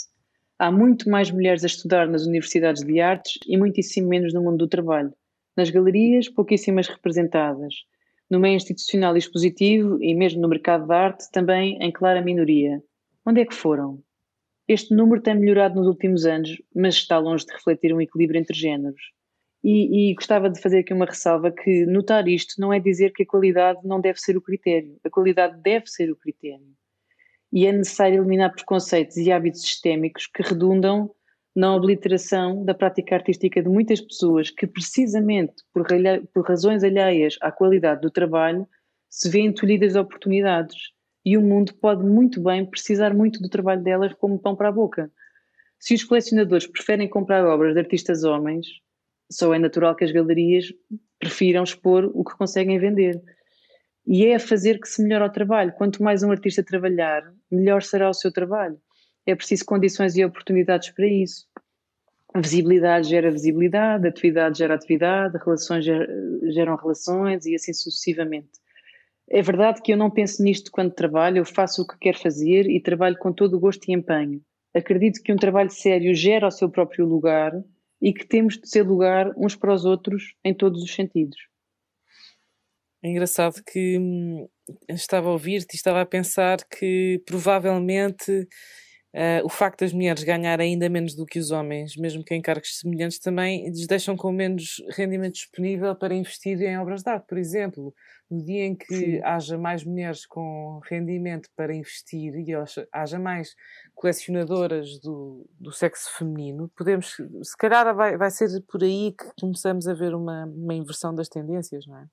Há 0.57 0.71
muito 0.71 1.07
mais 1.09 1.29
mulheres 1.29 1.63
a 1.63 1.67
estudar 1.67 2.07
nas 2.07 2.25
universidades 2.25 2.83
de 2.83 2.99
artes 2.99 3.37
e 3.45 3.55
muitíssimo 3.55 4.07
menos 4.07 4.33
no 4.33 4.41
mundo 4.41 4.57
do 4.57 4.67
trabalho. 4.67 5.13
Nas 5.55 5.69
galerias, 5.69 6.27
pouquíssimas 6.27 6.87
representadas. 6.87 7.75
No 8.27 8.39
meio 8.39 8.55
institucional 8.55 9.15
e 9.15 9.19
expositivo 9.19 10.01
e 10.01 10.15
mesmo 10.15 10.41
no 10.41 10.49
mercado 10.49 10.87
da 10.87 10.97
arte, 10.97 11.31
também 11.31 11.77
em 11.81 11.91
clara 11.91 12.21
minoria. 12.21 12.81
Onde 13.23 13.41
é 13.41 13.45
que 13.45 13.53
foram? 13.53 14.01
Este 14.67 14.95
número 14.95 15.21
tem 15.21 15.35
melhorado 15.35 15.75
nos 15.75 15.87
últimos 15.87 16.25
anos, 16.25 16.59
mas 16.75 16.95
está 16.95 17.19
longe 17.19 17.45
de 17.45 17.53
refletir 17.53 17.93
um 17.93 18.01
equilíbrio 18.01 18.39
entre 18.39 18.57
géneros. 18.57 19.01
E, 19.63 20.11
e, 20.11 20.13
gostava 20.13 20.49
de 20.49 20.61
fazer 20.61 20.79
aqui 20.79 20.93
uma 20.93 21.05
ressalva 21.05 21.51
que 21.51 21.85
notar 21.85 22.27
isto 22.27 22.61
não 22.61 22.71
é 22.71 22.79
dizer 22.79 23.11
que 23.11 23.23
a 23.23 23.25
qualidade 23.25 23.79
não 23.83 23.99
deve 23.99 24.19
ser 24.19 24.37
o 24.37 24.41
critério. 24.41 24.97
A 25.03 25.09
qualidade 25.09 25.59
deve 25.61 25.87
ser 25.87 26.11
o 26.11 26.15
critério. 26.15 26.67
E 27.51 27.65
é 27.65 27.71
necessário 27.71 28.19
eliminar 28.19 28.53
preconceitos 28.53 29.17
e 29.17 29.31
hábitos 29.31 29.61
sistémicos 29.61 30.27
que 30.27 30.43
redundam 30.43 31.09
na 31.55 31.75
obliteração 31.75 32.63
da 32.63 32.73
prática 32.75 33.15
artística 33.15 33.63
de 33.63 33.67
muitas 33.67 33.99
pessoas 33.99 34.51
que, 34.51 34.67
precisamente 34.67 35.55
por, 35.73 35.87
por 36.31 36.47
razões 36.47 36.83
alheias 36.83 37.35
à 37.41 37.51
qualidade 37.51 38.01
do 38.01 38.11
trabalho, 38.11 38.67
se 39.09 39.27
vêem 39.29 39.51
tolhidas 39.51 39.93
de 39.93 39.99
oportunidades. 39.99 40.77
E 41.25 41.35
o 41.35 41.41
mundo 41.41 41.73
pode 41.81 42.05
muito 42.05 42.41
bem 42.41 42.65
precisar 42.65 43.13
muito 43.13 43.41
do 43.41 43.49
trabalho 43.49 43.81
delas 43.81 44.13
como 44.13 44.39
pão 44.39 44.55
para 44.55 44.69
a 44.69 44.71
boca. 44.71 45.11
Se 45.79 45.95
os 45.95 46.03
colecionadores 46.03 46.67
preferem 46.67 47.09
comprar 47.09 47.45
obras 47.45 47.73
de 47.73 47.79
artistas 47.79 48.23
homens, 48.23 48.67
só 49.29 49.53
é 49.53 49.59
natural 49.59 49.95
que 49.95 50.03
as 50.03 50.11
galerias 50.11 50.73
prefiram 51.19 51.63
expor 51.63 52.09
o 52.13 52.23
que 52.23 52.37
conseguem 52.37 52.79
vender. 52.79 53.21
E 54.05 54.25
é 54.25 54.35
a 54.35 54.39
fazer 54.39 54.79
que 54.79 54.87
se 54.87 55.03
melhora 55.03 55.25
o 55.25 55.31
trabalho. 55.31 55.73
Quanto 55.73 56.01
mais 56.01 56.23
um 56.23 56.31
artista 56.31 56.63
trabalhar, 56.63 57.23
melhor 57.51 57.83
será 57.83 58.09
o 58.09 58.13
seu 58.13 58.31
trabalho. 58.31 58.79
É 59.25 59.35
preciso 59.35 59.65
condições 59.65 60.15
e 60.15 60.23
oportunidades 60.23 60.91
para 60.91 61.05
isso. 61.05 61.45
A 62.33 62.39
visibilidade 62.39 63.09
gera 63.09 63.31
visibilidade, 63.31 64.07
atividade 64.07 64.59
gera 64.59 64.75
atividade, 64.75 65.37
relações 65.43 65.83
geram 65.83 66.75
relações 66.75 67.45
e 67.45 67.55
assim 67.55 67.73
sucessivamente. 67.73 68.49
É 69.29 69.41
verdade 69.41 69.81
que 69.81 69.91
eu 69.91 69.97
não 69.97 70.09
penso 70.09 70.41
nisto 70.41 70.71
quando 70.71 70.93
trabalho, 70.93 71.39
eu 71.39 71.45
faço 71.45 71.81
o 71.81 71.87
que 71.87 71.97
quero 71.99 72.17
fazer 72.17 72.69
e 72.69 72.79
trabalho 72.79 73.17
com 73.17 73.33
todo 73.33 73.55
o 73.55 73.59
gosto 73.59 73.89
e 73.89 73.93
empenho. 73.93 74.41
Acredito 74.73 75.21
que 75.21 75.33
um 75.33 75.37
trabalho 75.37 75.69
sério 75.69 76.13
gera 76.15 76.47
o 76.47 76.51
seu 76.51 76.69
próprio 76.69 77.05
lugar 77.05 77.51
e 78.01 78.13
que 78.13 78.27
temos 78.27 78.57
de 78.57 78.69
ser 78.69 78.83
lugar 78.83 79.31
uns 79.37 79.55
para 79.55 79.73
os 79.73 79.85
outros 79.85 80.35
em 80.43 80.53
todos 80.53 80.83
os 80.83 80.93
sentidos. 80.93 81.37
É 83.03 83.09
engraçado 83.09 83.63
que 83.63 83.97
hum, 83.99 84.47
estava 84.89 85.29
a 85.29 85.31
ouvir-te 85.31 85.73
e 85.73 85.77
estava 85.77 86.01
a 86.01 86.05
pensar 86.05 86.57
que 86.67 87.21
provavelmente 87.25 88.47
Uh, 89.17 89.43
o 89.43 89.49
facto 89.49 89.79
das 89.79 89.91
mulheres 89.91 90.23
ganharem 90.23 90.73
ainda 90.73 90.87
menos 90.87 91.15
do 91.15 91.25
que 91.25 91.39
os 91.39 91.49
homens, 91.49 91.97
mesmo 91.97 92.23
que 92.23 92.35
em 92.35 92.41
cargos 92.41 92.77
semelhantes, 92.77 93.17
também 93.17 93.67
lhes 93.67 93.87
deixam 93.87 94.15
com 94.15 94.31
menos 94.31 94.75
rendimento 94.91 95.33
disponível 95.33 95.95
para 95.95 96.13
investir 96.13 96.61
em 96.61 96.77
obras 96.77 97.01
de 97.01 97.09
arte, 97.09 97.25
por 97.27 97.39
exemplo. 97.39 97.95
No 98.29 98.45
dia 98.45 98.65
em 98.65 98.75
que 98.75 98.93
Sim. 98.93 99.21
haja 99.23 99.57
mais 99.57 99.83
mulheres 99.83 100.23
com 100.27 100.79
rendimento 100.87 101.49
para 101.55 101.73
investir 101.73 102.31
e 102.35 102.53
haja 102.91 103.17
mais 103.17 103.55
colecionadoras 103.95 104.99
do, 104.99 105.49
do 105.59 105.71
sexo 105.71 106.15
feminino, 106.15 106.69
podemos, 106.77 107.15
se 107.41 107.57
calhar 107.57 107.95
vai, 107.95 108.17
vai 108.17 108.29
ser 108.29 108.49
por 108.67 108.83
aí 108.83 109.15
que 109.17 109.31
começamos 109.41 109.87
a 109.87 109.95
ver 109.95 110.13
uma, 110.13 110.45
uma 110.45 110.75
inversão 110.75 111.15
das 111.15 111.27
tendências, 111.27 111.87
não 111.87 111.97
é? 111.97 112.05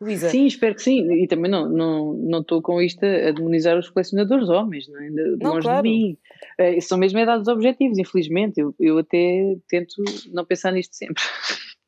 Luísa. 0.00 0.28
Sim, 0.28 0.46
espero 0.46 0.74
que 0.74 0.82
sim. 0.82 1.10
E 1.12 1.26
também 1.26 1.50
não 1.50 1.66
estou 1.66 1.76
não, 1.76 2.42
não 2.42 2.62
com 2.62 2.80
isto 2.82 3.04
a 3.04 3.30
demonizar 3.30 3.78
os 3.78 3.88
colecionadores 3.88 4.48
homens, 4.48 4.88
não 4.88 5.00
é? 5.00 5.08
De, 5.08 5.36
não, 5.40 5.52
longe 5.52 5.66
claro. 5.66 5.82
de 5.82 5.88
mim. 5.88 6.18
Uh, 6.60 6.82
são 6.82 6.98
mesmo 6.98 7.18
é 7.18 7.24
dados 7.24 7.48
objetivos, 7.48 7.98
infelizmente. 7.98 8.60
Eu, 8.60 8.74
eu 8.78 8.98
até 8.98 9.56
tento 9.68 9.94
não 10.32 10.44
pensar 10.44 10.72
nisto 10.72 10.94
sempre. 10.94 11.22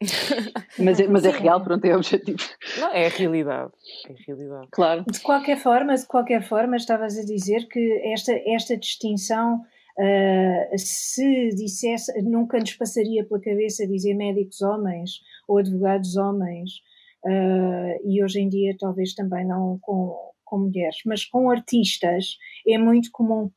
mas, 0.79 1.01
é, 1.01 1.09
mas 1.09 1.25
é 1.25 1.31
real, 1.31 1.63
pronto, 1.63 1.85
é 1.85 1.97
objetivo. 1.97 2.39
Não, 2.79 2.93
é 2.93 3.07
a 3.07 3.11
realidade. 3.11 3.73
É 4.09 4.13
a 4.13 4.17
realidade. 4.27 4.69
Claro. 4.71 5.05
De 5.11 5.21
qualquer 5.21 5.59
forma, 5.59 5.95
de 5.95 6.07
qualquer 6.07 6.43
forma, 6.43 6.77
estavas 6.77 7.19
a 7.19 7.25
dizer 7.25 7.67
que 7.69 8.01
esta, 8.13 8.33
esta 8.47 8.77
distinção. 8.77 9.63
Uh, 9.99 10.77
se 10.77 11.49
dissesse, 11.55 12.13
nunca 12.21 12.59
nos 12.59 12.75
passaria 12.75 13.25
pela 13.25 13.41
cabeça 13.41 13.87
dizer 13.87 14.13
médicos 14.13 14.61
homens 14.61 15.23
ou 15.49 15.57
advogados 15.57 16.19
homens, 16.19 16.83
uh, 17.27 18.01
e 18.05 18.23
hoje 18.23 18.41
em 18.41 18.49
dia 18.49 18.77
talvez 18.79 19.15
também 19.15 19.47
não 19.47 19.79
com, 19.81 20.17
com 20.45 20.59
mulheres, 20.59 20.99
mas 21.05 21.25
com 21.25 21.51
artistas 21.51 22.37
é 22.67 22.79
muito 22.79 23.11
comum, 23.13 23.51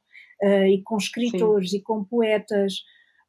uh, 0.44 0.66
e 0.68 0.82
com 0.84 0.98
escritores 0.98 1.72
Sim. 1.72 1.78
e 1.78 1.82
com 1.82 2.04
poetas. 2.04 2.74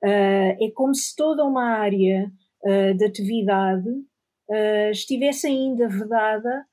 Uh, 0.02 0.56
é 0.58 0.70
como 0.74 0.94
se 0.94 1.14
toda 1.14 1.44
uma 1.44 1.64
área 1.64 2.30
de 2.62 3.06
atividade 3.06 3.88
estivesse 4.92 5.46
ainda 5.46 5.88
vedada 5.88 6.66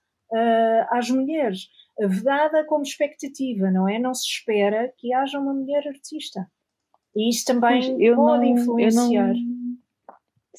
às 0.92 1.10
mulheres. 1.10 1.70
Vedada 1.98 2.66
como 2.66 2.84
expectativa, 2.84 3.72
não 3.72 3.88
é? 3.88 3.98
Não 3.98 4.14
se 4.14 4.28
espera 4.28 4.94
que 4.98 5.14
haja 5.14 5.40
uma 5.40 5.54
mulher 5.54 5.88
artista. 5.88 6.46
E 7.16 7.30
isso 7.30 7.46
também 7.46 7.82
pode 8.14 8.44
não, 8.44 8.44
influenciar. 8.44 9.34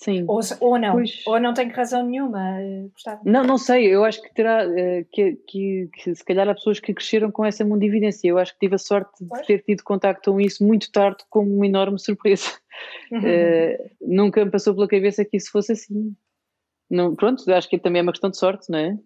Sim. 0.00 0.24
Ou, 0.28 0.38
ou 0.60 0.78
não, 0.78 0.92
Pois. 0.92 1.24
ou 1.26 1.40
não 1.40 1.52
tenho 1.52 1.72
razão 1.72 2.06
nenhuma, 2.06 2.60
eh, 2.60 2.86
Gustavo. 2.92 3.20
Não, 3.24 3.42
não 3.42 3.58
sei, 3.58 3.84
eu 3.92 4.04
acho 4.04 4.22
que 4.22 4.32
terá 4.32 4.62
eh, 4.64 5.04
que, 5.10 5.32
que, 5.44 5.90
que 5.92 6.14
se 6.14 6.24
calhar 6.24 6.48
há 6.48 6.54
pessoas 6.54 6.78
que 6.78 6.94
cresceram 6.94 7.32
com 7.32 7.44
essa 7.44 7.64
mundividência. 7.64 8.28
Eu 8.28 8.38
acho 8.38 8.52
que 8.52 8.60
tive 8.60 8.76
a 8.76 8.78
sorte 8.78 9.24
de 9.24 9.28
Pois. 9.28 9.44
ter 9.44 9.58
tido 9.64 9.82
contacto 9.82 10.30
com 10.32 10.40
isso 10.40 10.64
muito 10.64 10.92
tarde 10.92 11.24
como 11.28 11.52
uma 11.52 11.66
enorme 11.66 11.98
surpresa. 11.98 12.46
Eh, 13.24 13.90
nunca 14.00 14.44
me 14.44 14.52
passou 14.52 14.72
pela 14.72 14.86
cabeça 14.86 15.24
que 15.24 15.36
isso 15.36 15.50
fosse 15.50 15.72
assim. 15.72 16.14
Não, 16.88 17.12
pronto, 17.16 17.42
acho 17.52 17.68
que 17.68 17.76
também 17.76 17.98
é 17.98 18.02
uma 18.04 18.12
questão 18.12 18.30
de 18.30 18.38
sorte, 18.38 18.70
não 18.70 18.78
é? 18.78 18.96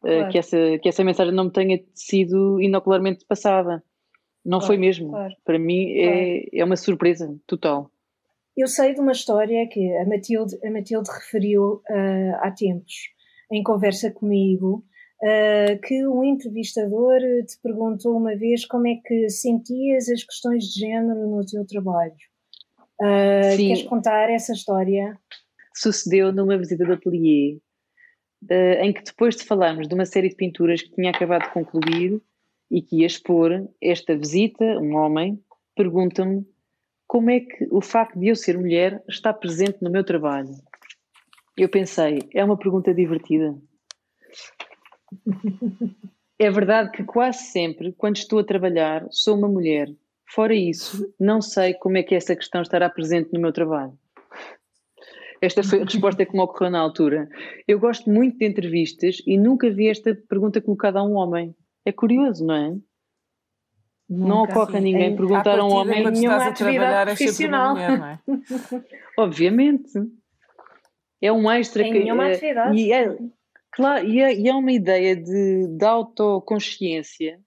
Claro. 0.00 0.28
que, 0.30 0.38
essa, 0.38 0.56
que 0.80 0.88
essa 0.88 1.02
mensagem 1.02 1.34
não 1.34 1.46
me 1.46 1.50
tenha 1.50 1.82
sido 1.92 2.60
inocularmente 2.60 3.24
passada. 3.26 3.82
Não 4.44 4.58
Claro, 4.60 4.66
foi 4.66 4.76
mesmo. 4.76 5.10
claro. 5.10 5.34
Para 5.44 5.58
mim 5.58 5.90
é, 5.98 6.44
é 6.60 6.64
uma 6.64 6.76
surpresa 6.76 7.36
total. 7.48 7.90
Eu 8.56 8.66
sei 8.66 8.94
de 8.94 9.00
uma 9.00 9.12
história 9.12 9.68
que 9.68 9.96
a 9.96 10.06
Matilde, 10.06 10.56
a 10.64 10.70
Matilde 10.70 11.10
referiu 11.10 11.82
ah, 11.90 12.40
há 12.42 12.50
tempos, 12.50 12.94
em 13.52 13.62
conversa 13.62 14.10
comigo, 14.10 14.84
ah, 15.22 15.78
que 15.86 16.06
um 16.06 16.24
entrevistador 16.24 17.20
te 17.46 17.60
perguntou 17.62 18.16
uma 18.16 18.34
vez 18.36 18.64
como 18.64 18.86
é 18.86 18.96
que 19.04 19.28
sentias 19.28 20.08
as 20.08 20.24
questões 20.24 20.64
de 20.64 20.80
género 20.80 21.28
no 21.28 21.44
teu 21.44 21.66
trabalho. 21.66 22.14
Ah, 23.00 23.52
Sim. 23.56 23.68
queres 23.68 23.82
contar 23.82 24.30
essa 24.30 24.52
história? 24.52 25.18
sucedeu 25.76 26.32
numa 26.32 26.56
visita 26.56 26.84
de 26.84 26.92
ateliê, 26.92 27.58
eh, 28.48 28.84
em 28.84 28.92
que 28.92 29.04
depois 29.04 29.36
de 29.36 29.44
falarmos 29.44 29.86
de 29.86 29.94
uma 29.94 30.06
série 30.06 30.30
de 30.30 30.34
pinturas 30.34 30.82
que 30.82 30.90
tinha 30.90 31.10
acabado 31.10 31.42
de 31.42 31.52
concluir 31.52 32.20
e 32.70 32.82
que 32.82 33.00
ia 33.00 33.06
expor, 33.06 33.68
esta 33.80 34.16
visita, 34.16 34.64
um 34.80 34.96
homem, 34.96 35.38
pergunta-me 35.76 36.46
como 37.06 37.30
é 37.30 37.40
que 37.40 37.66
o 37.70 37.80
facto 37.80 38.18
de 38.18 38.28
eu 38.28 38.36
ser 38.36 38.58
mulher 38.58 39.02
está 39.08 39.32
presente 39.32 39.78
no 39.82 39.90
meu 39.90 40.04
trabalho. 40.04 40.54
Eu 41.56 41.68
pensei, 41.68 42.18
é 42.34 42.44
uma 42.44 42.58
pergunta 42.58 42.92
divertida. 42.92 43.56
É 46.38 46.50
verdade 46.50 46.90
que 46.90 47.02
quase 47.02 47.44
sempre, 47.44 47.92
quando 47.92 48.16
estou 48.16 48.38
a 48.40 48.44
trabalhar, 48.44 49.06
sou 49.10 49.38
uma 49.38 49.48
mulher. 49.48 49.88
Fora 50.28 50.54
isso, 50.54 51.10
não 51.18 51.40
sei 51.40 51.72
como 51.72 51.96
é 51.96 52.02
que 52.02 52.14
essa 52.14 52.36
questão 52.36 52.60
estará 52.60 52.90
presente 52.90 53.32
no 53.32 53.40
meu 53.40 53.52
trabalho. 53.52 53.96
Esta 55.40 55.62
foi 55.62 55.80
a 55.80 55.84
resposta 55.84 56.26
que 56.26 56.32
me 56.32 56.40
ocorreu 56.40 56.70
na 56.70 56.80
altura. 56.80 57.28
Eu 57.66 57.78
gosto 57.78 58.10
muito 58.10 58.38
de 58.38 58.46
entrevistas 58.46 59.22
e 59.26 59.38
nunca 59.38 59.70
vi 59.70 59.88
esta 59.88 60.14
pergunta 60.14 60.60
colocada 60.60 60.98
a 60.98 61.04
um 61.04 61.14
homem. 61.14 61.54
É 61.84 61.92
curioso, 61.92 62.44
não 62.44 62.54
é? 62.54 62.76
Não 64.08 64.40
Nunca. 64.40 64.52
ocorre 64.62 64.78
a 64.78 64.80
ninguém 64.80 65.12
Em- 65.12 65.16
perguntar 65.16 65.58
a 65.58 65.64
um 65.64 65.72
homem. 65.72 66.02
quando 66.02 66.14
nenhuma 66.14 66.36
estás 66.36 66.48
a 66.48 66.50
atividade 66.52 66.78
trabalhar, 66.78 67.16
sempre 67.16 67.46
uma 67.48 67.74
profissional. 67.74 67.74
mulher, 67.74 67.98
não 67.98 68.06
é? 68.06 68.20
Obviamente. 69.18 69.92
É 71.20 71.32
um 71.32 71.50
extra 71.50 71.82
Em 71.82 71.92
que. 71.92 71.98
nenhuma 72.00 72.28
é- 72.28 72.32
atividade. 72.34 72.76
E 72.78 72.92
é, 72.92 73.16
claro, 73.72 74.06
e 74.06 74.20
é, 74.20 74.34
e 74.34 74.48
é 74.48 74.54
uma 74.54 74.70
ideia 74.70 75.16
de, 75.16 75.66
de 75.66 75.84
autoconsciência 75.84 77.40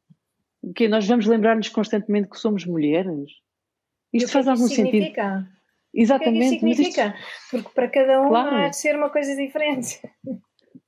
que 0.75 0.87
nós 0.89 1.07
vamos 1.07 1.25
lembrar-nos 1.27 1.69
constantemente 1.69 2.29
que 2.29 2.37
somos 2.37 2.65
mulheres. 2.65 3.29
Isto 4.11 4.25
que 4.27 4.33
faz 4.33 4.45
é 4.45 4.47
que 4.47 4.51
algum 4.51 4.65
isso 4.65 4.75
sentido. 4.75 4.91
significa? 4.91 5.23
O 5.23 5.39
que 5.39 5.47
é 5.47 5.95
que 5.95 6.01
Exatamente. 6.01 6.55
isso 6.55 6.65
mas 6.65 6.79
isto- 6.79 6.93
significa? 6.93 7.15
Porque 7.51 7.69
para 7.73 7.87
cada 7.87 8.21
um 8.21 8.27
Claro. 8.27 8.55
há 8.57 8.67
de 8.69 8.75
ser 8.75 8.95
uma 8.97 9.09
coisa 9.09 9.35
diferente. 9.35 10.01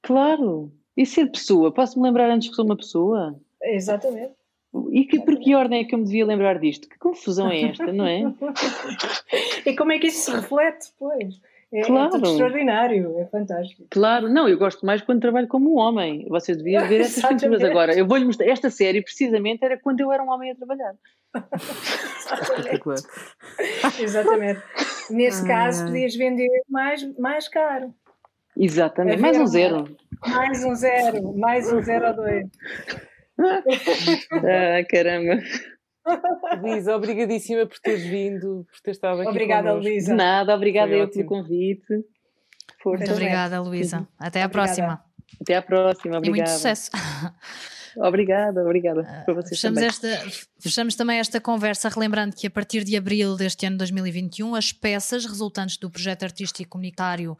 claro. 0.01 0.71
E 0.97 1.05
ser 1.05 1.27
pessoa? 1.31 1.73
Posso-me 1.73 2.05
lembrar 2.05 2.29
antes 2.29 2.49
que 2.49 2.55
sou 2.55 2.65
uma 2.65 2.75
pessoa? 2.75 3.39
Exatamente. 3.63 4.33
E 4.91 5.05
que, 5.05 5.19
por 5.21 5.37
que 5.37 5.53
ordem 5.53 5.81
é 5.81 5.83
que 5.83 5.93
eu 5.93 5.99
me 5.99 6.05
devia 6.05 6.25
lembrar 6.25 6.57
disto? 6.59 6.87
Que 6.87 6.97
confusão 6.97 7.49
é 7.51 7.61
esta, 7.63 7.91
não 7.91 8.05
é? 8.07 8.21
E 9.65 9.75
como 9.75 9.91
é 9.91 9.99
que 9.99 10.07
isso 10.07 10.31
se 10.31 10.31
reflete 10.31 10.87
depois? 10.91 11.35
É, 11.73 11.81
Claro. 11.83 12.07
é 12.07 12.09
tudo 12.11 12.29
extraordinário, 12.29 13.17
é 13.19 13.25
fantástico. 13.27 13.85
Claro, 13.89 14.27
não, 14.29 14.47
eu 14.47 14.57
gosto 14.57 14.85
mais 14.85 15.01
quando 15.01 15.21
trabalho 15.21 15.47
como 15.47 15.73
um 15.73 15.77
homem. 15.77 16.25
Você 16.29 16.53
devia 16.55 16.81
ver 16.85 17.01
essas 17.01 17.17
Exatamente. 17.19 17.41
pinturas 17.43 17.63
agora. 17.63 17.93
Eu 17.97 18.05
vou-lhe 18.07 18.25
mostrar. 18.25 18.45
Esta 18.47 18.69
série, 18.69 19.01
precisamente, 19.01 19.63
era 19.63 19.77
quando 19.77 20.01
eu 20.01 20.11
era 20.11 20.21
um 20.23 20.29
homem 20.29 20.51
a 20.51 20.55
trabalhar. 20.55 20.93
Espetacular. 22.43 22.97
Exatamente. 23.99 24.61
Nesse 25.09 25.41
Ai, 25.43 25.47
caso, 25.47 25.85
podias 25.85 26.15
vender 26.15 26.49
mais, 26.69 27.17
mais 27.17 27.47
caro. 27.47 27.93
Exatamente. 28.57 29.17
É 29.17 29.21
Mais 29.21 29.37
um 29.37 29.45
zero. 29.47 29.95
Mais 30.27 30.63
um 30.65 30.75
zero, 30.75 31.37
mais 31.37 31.71
um 31.71 31.81
zero 31.81 32.07
ou 32.07 32.13
dois. 32.15 32.45
Ah, 34.33 34.83
caramba. 34.89 35.41
Luísa, 36.61 36.95
obrigadíssima 36.95 37.65
por 37.65 37.77
teres 37.79 38.03
vindo, 38.03 38.65
por 38.71 38.79
ter 38.81 38.91
estado 38.91 39.21
aqui 39.21 39.29
Obrigada, 39.29 39.73
Luísa. 39.73 40.15
nada, 40.15 40.55
obrigada 40.55 40.91
eu 40.91 41.07
pelo 41.07 41.25
convite. 41.27 41.85
Força. 42.81 43.03
Muito 43.05 43.13
obrigada, 43.13 43.61
Luísa. 43.61 44.07
Até 44.17 44.41
à 44.41 44.45
Obrigada. 44.45 44.49
próxima. 44.49 45.03
Até 45.41 45.55
à 45.55 45.61
próxima. 45.61 46.15
E 46.15 46.19
muito 46.19 46.27
Obrigada. 46.29 46.51
sucesso. 46.51 46.91
Obrigada, 47.97 48.63
obrigada. 48.63 49.03
Para 49.25 49.33
vocês 49.33 49.59
Fechamos, 49.59 49.75
também. 49.99 50.13
esta, 50.15 50.47
fechamos 50.61 50.95
também 50.95 51.19
esta 51.19 51.41
conversa 51.41 51.89
relembrando 51.89 52.33
que 52.33 52.47
a 52.47 52.49
partir 52.49 52.85
de 52.85 52.95
abril 52.95 53.35
deste 53.35 53.65
ano 53.65 53.77
2021 53.77 54.55
as 54.55 54.71
peças 54.71 55.25
resultantes 55.25 55.75
do 55.75 55.89
projeto 55.91 56.23
artístico 56.23 56.69
comunitário 56.69 57.37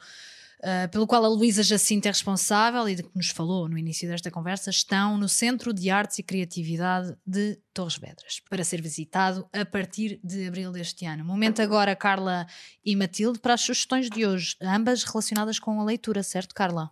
ah, 0.64 0.88
pelo 0.92 1.08
qual 1.08 1.26
a 1.26 1.28
Luísa 1.28 1.64
Jacinto 1.64 2.08
é 2.08 2.12
responsável 2.12 2.88
e 2.88 2.96
de 2.96 3.04
que 3.04 3.10
nos 3.16 3.30
falou 3.30 3.68
no 3.68 3.78
início 3.78 4.08
desta 4.08 4.30
conversa 4.30 4.70
estão 4.70 5.18
no 5.18 5.28
Centro 5.28 5.74
de 5.74 5.90
Artes 5.90 6.20
e 6.20 6.24
Criatividade 6.24 7.16
de 7.26 7.58
Torres 7.74 7.98
Vedras 7.98 8.40
para 8.48 8.64
ser 8.64 8.80
visitado 8.80 9.48
a 9.52 9.66
partir 9.66 10.20
de 10.24 10.48
abril 10.48 10.72
deste 10.72 11.06
ano. 11.06 11.26
Momento 11.26 11.62
agora, 11.62 11.96
Carla 11.96 12.46
e 12.86 12.96
Matilde, 12.96 13.40
para 13.40 13.56
as 13.56 13.62
sugestões 13.62 14.08
de 14.08 14.26
hoje, 14.26 14.56
ambas 14.62 15.04
relacionadas 15.04 15.58
com 15.58 15.80
a 15.82 15.84
leitura, 15.84 16.22
certo, 16.22 16.54
Carla? 16.54 16.92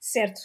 Certo. 0.00 0.40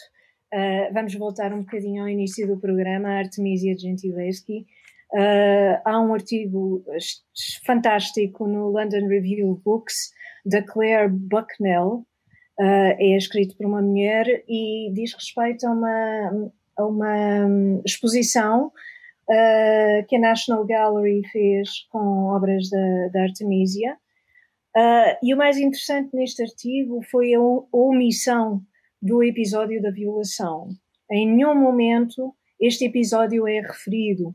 Uh, 0.52 0.92
vamos 0.92 1.14
voltar 1.14 1.52
um 1.52 1.60
bocadinho 1.60 2.02
ao 2.02 2.08
início 2.08 2.46
do 2.46 2.60
programa, 2.60 3.08
a 3.08 3.18
Artemisia 3.20 3.76
Gentileschi. 3.76 4.66
Uh, 5.12 5.80
há 5.84 5.98
um 5.98 6.12
artigo 6.12 6.84
fantástico 7.64 8.46
no 8.46 8.68
London 8.68 9.06
Review 9.08 9.50
of 9.50 9.62
Books 9.62 10.10
da 10.44 10.62
Claire 10.62 11.08
Bucknell, 11.08 12.06
uh, 12.58 12.96
é 12.98 13.16
escrito 13.16 13.56
por 13.56 13.66
uma 13.66 13.82
mulher 13.82 14.26
e 14.48 14.90
diz 14.92 15.12
respeito 15.14 15.66
a 15.66 15.70
uma, 15.70 16.50
a 16.76 16.86
uma 16.86 17.46
hum, 17.46 17.82
exposição 17.84 18.66
uh, 18.66 20.06
que 20.08 20.16
a 20.16 20.20
National 20.20 20.64
Gallery 20.64 21.22
fez 21.28 21.86
com 21.90 22.26
obras 22.26 22.68
da, 22.70 23.08
da 23.12 23.22
Artemisia. 23.22 23.96
Uh, 24.76 25.16
e 25.22 25.32
o 25.32 25.36
mais 25.36 25.56
interessante 25.56 26.10
neste 26.14 26.42
artigo 26.42 27.00
foi 27.10 27.34
a 27.34 27.40
omissão 27.72 28.60
do 29.00 29.22
episódio 29.22 29.80
da 29.80 29.90
violação. 29.90 30.68
Em 31.10 31.28
nenhum 31.28 31.54
momento 31.54 32.34
este 32.60 32.86
episódio 32.86 33.46
é 33.46 33.60
referido. 33.60 34.34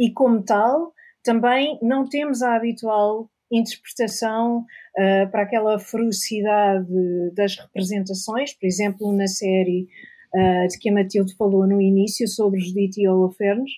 E, 0.00 0.10
como 0.12 0.42
tal, 0.42 0.92
também 1.22 1.78
não 1.82 2.08
temos 2.08 2.42
a 2.42 2.56
habitual 2.56 3.30
interpretação 3.52 4.64
ah, 4.96 5.26
para 5.30 5.42
aquela 5.42 5.78
ferocidade 5.78 6.86
das 7.34 7.56
representações, 7.56 8.52
por 8.54 8.66
exemplo, 8.66 9.12
na 9.12 9.26
série 9.26 9.88
ah, 10.34 10.66
de 10.68 10.78
que 10.78 10.88
a 10.88 10.92
Matilde 10.92 11.36
falou 11.36 11.66
no 11.66 11.80
início 11.80 12.26
sobre 12.28 12.60
Judite 12.60 13.02
e 13.02 13.08
Holofernes, 13.08 13.70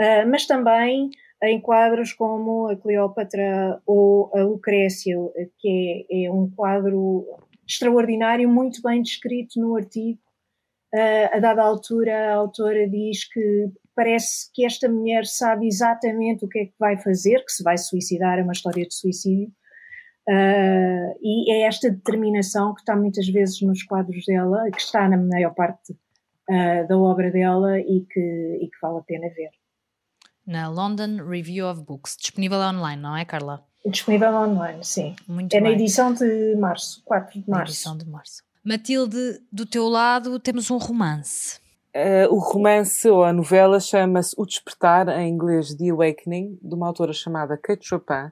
ah, 0.00 0.24
mas 0.26 0.46
também 0.46 1.10
em 1.42 1.60
quadros 1.60 2.12
como 2.12 2.68
a 2.68 2.76
Cleópatra 2.76 3.80
ou 3.86 4.30
a 4.34 4.42
Lucrécia, 4.42 5.16
que 5.58 6.06
é, 6.10 6.26
é 6.26 6.30
um 6.30 6.50
quadro 6.50 7.24
extraordinário, 7.66 8.48
muito 8.48 8.82
bem 8.82 9.00
descrito 9.00 9.58
no 9.60 9.76
artigo. 9.76 10.18
A 10.92 11.38
dada 11.38 11.62
altura, 11.62 12.32
a 12.32 12.34
autora 12.36 12.88
diz 12.88 13.24
que 13.30 13.68
parece 13.94 14.50
que 14.52 14.64
esta 14.64 14.88
mulher 14.88 15.24
sabe 15.26 15.66
exatamente 15.66 16.44
o 16.44 16.48
que 16.48 16.58
é 16.58 16.64
que 16.66 16.74
vai 16.78 16.96
fazer, 16.98 17.44
que 17.44 17.52
se 17.52 17.62
vai 17.62 17.78
suicidar, 17.78 18.38
é 18.38 18.42
uma 18.42 18.52
história 18.52 18.84
de 18.86 18.94
suicídio. 18.94 19.52
Uh, 20.28 21.16
e 21.22 21.52
é 21.52 21.62
esta 21.62 21.90
determinação 21.90 22.74
que 22.74 22.80
está 22.80 22.94
muitas 22.94 23.26
vezes 23.28 23.60
nos 23.62 23.82
quadros 23.82 24.24
dela, 24.26 24.70
que 24.70 24.80
está 24.80 25.08
na 25.08 25.16
maior 25.16 25.52
parte 25.54 25.92
uh, 25.92 26.86
da 26.88 26.96
obra 26.98 27.30
dela 27.30 27.80
e 27.80 28.02
que, 28.08 28.58
e 28.60 28.66
que 28.68 28.76
vale 28.80 28.98
a 28.98 29.02
pena 29.02 29.28
ver. 29.34 29.50
Na 30.46 30.68
London 30.68 31.24
Review 31.28 31.66
of 31.68 31.82
Books, 31.82 32.16
disponível 32.16 32.58
online, 32.58 33.00
não 33.00 33.16
é, 33.16 33.24
Carla? 33.24 33.64
Disponível 33.86 34.32
online, 34.34 34.84
sim. 34.84 35.16
Muito 35.26 35.54
É 35.54 35.60
na 35.60 35.68
bem. 35.68 35.74
edição 35.78 36.12
de 36.12 36.54
março, 36.56 37.02
4 37.04 37.40
de 37.40 37.48
Na 37.50 37.58
março. 37.58 37.72
edição 37.72 37.96
de 37.96 38.06
março. 38.08 38.42
Matilde, 38.62 39.40
do 39.50 39.64
teu 39.64 39.88
lado 39.88 40.38
temos 40.38 40.70
um 40.70 40.76
romance. 40.76 41.58
Uh, 41.96 42.32
o 42.32 42.38
romance 42.38 43.08
ou 43.08 43.24
a 43.24 43.32
novela 43.32 43.80
chama-se 43.80 44.34
O 44.38 44.44
Despertar, 44.44 45.08
em 45.08 45.28
inglês 45.28 45.74
The 45.74 45.88
Awakening, 45.88 46.58
de 46.62 46.74
uma 46.74 46.86
autora 46.86 47.12
chamada 47.12 47.56
Kate 47.56 47.86
Chopin, 47.86 48.30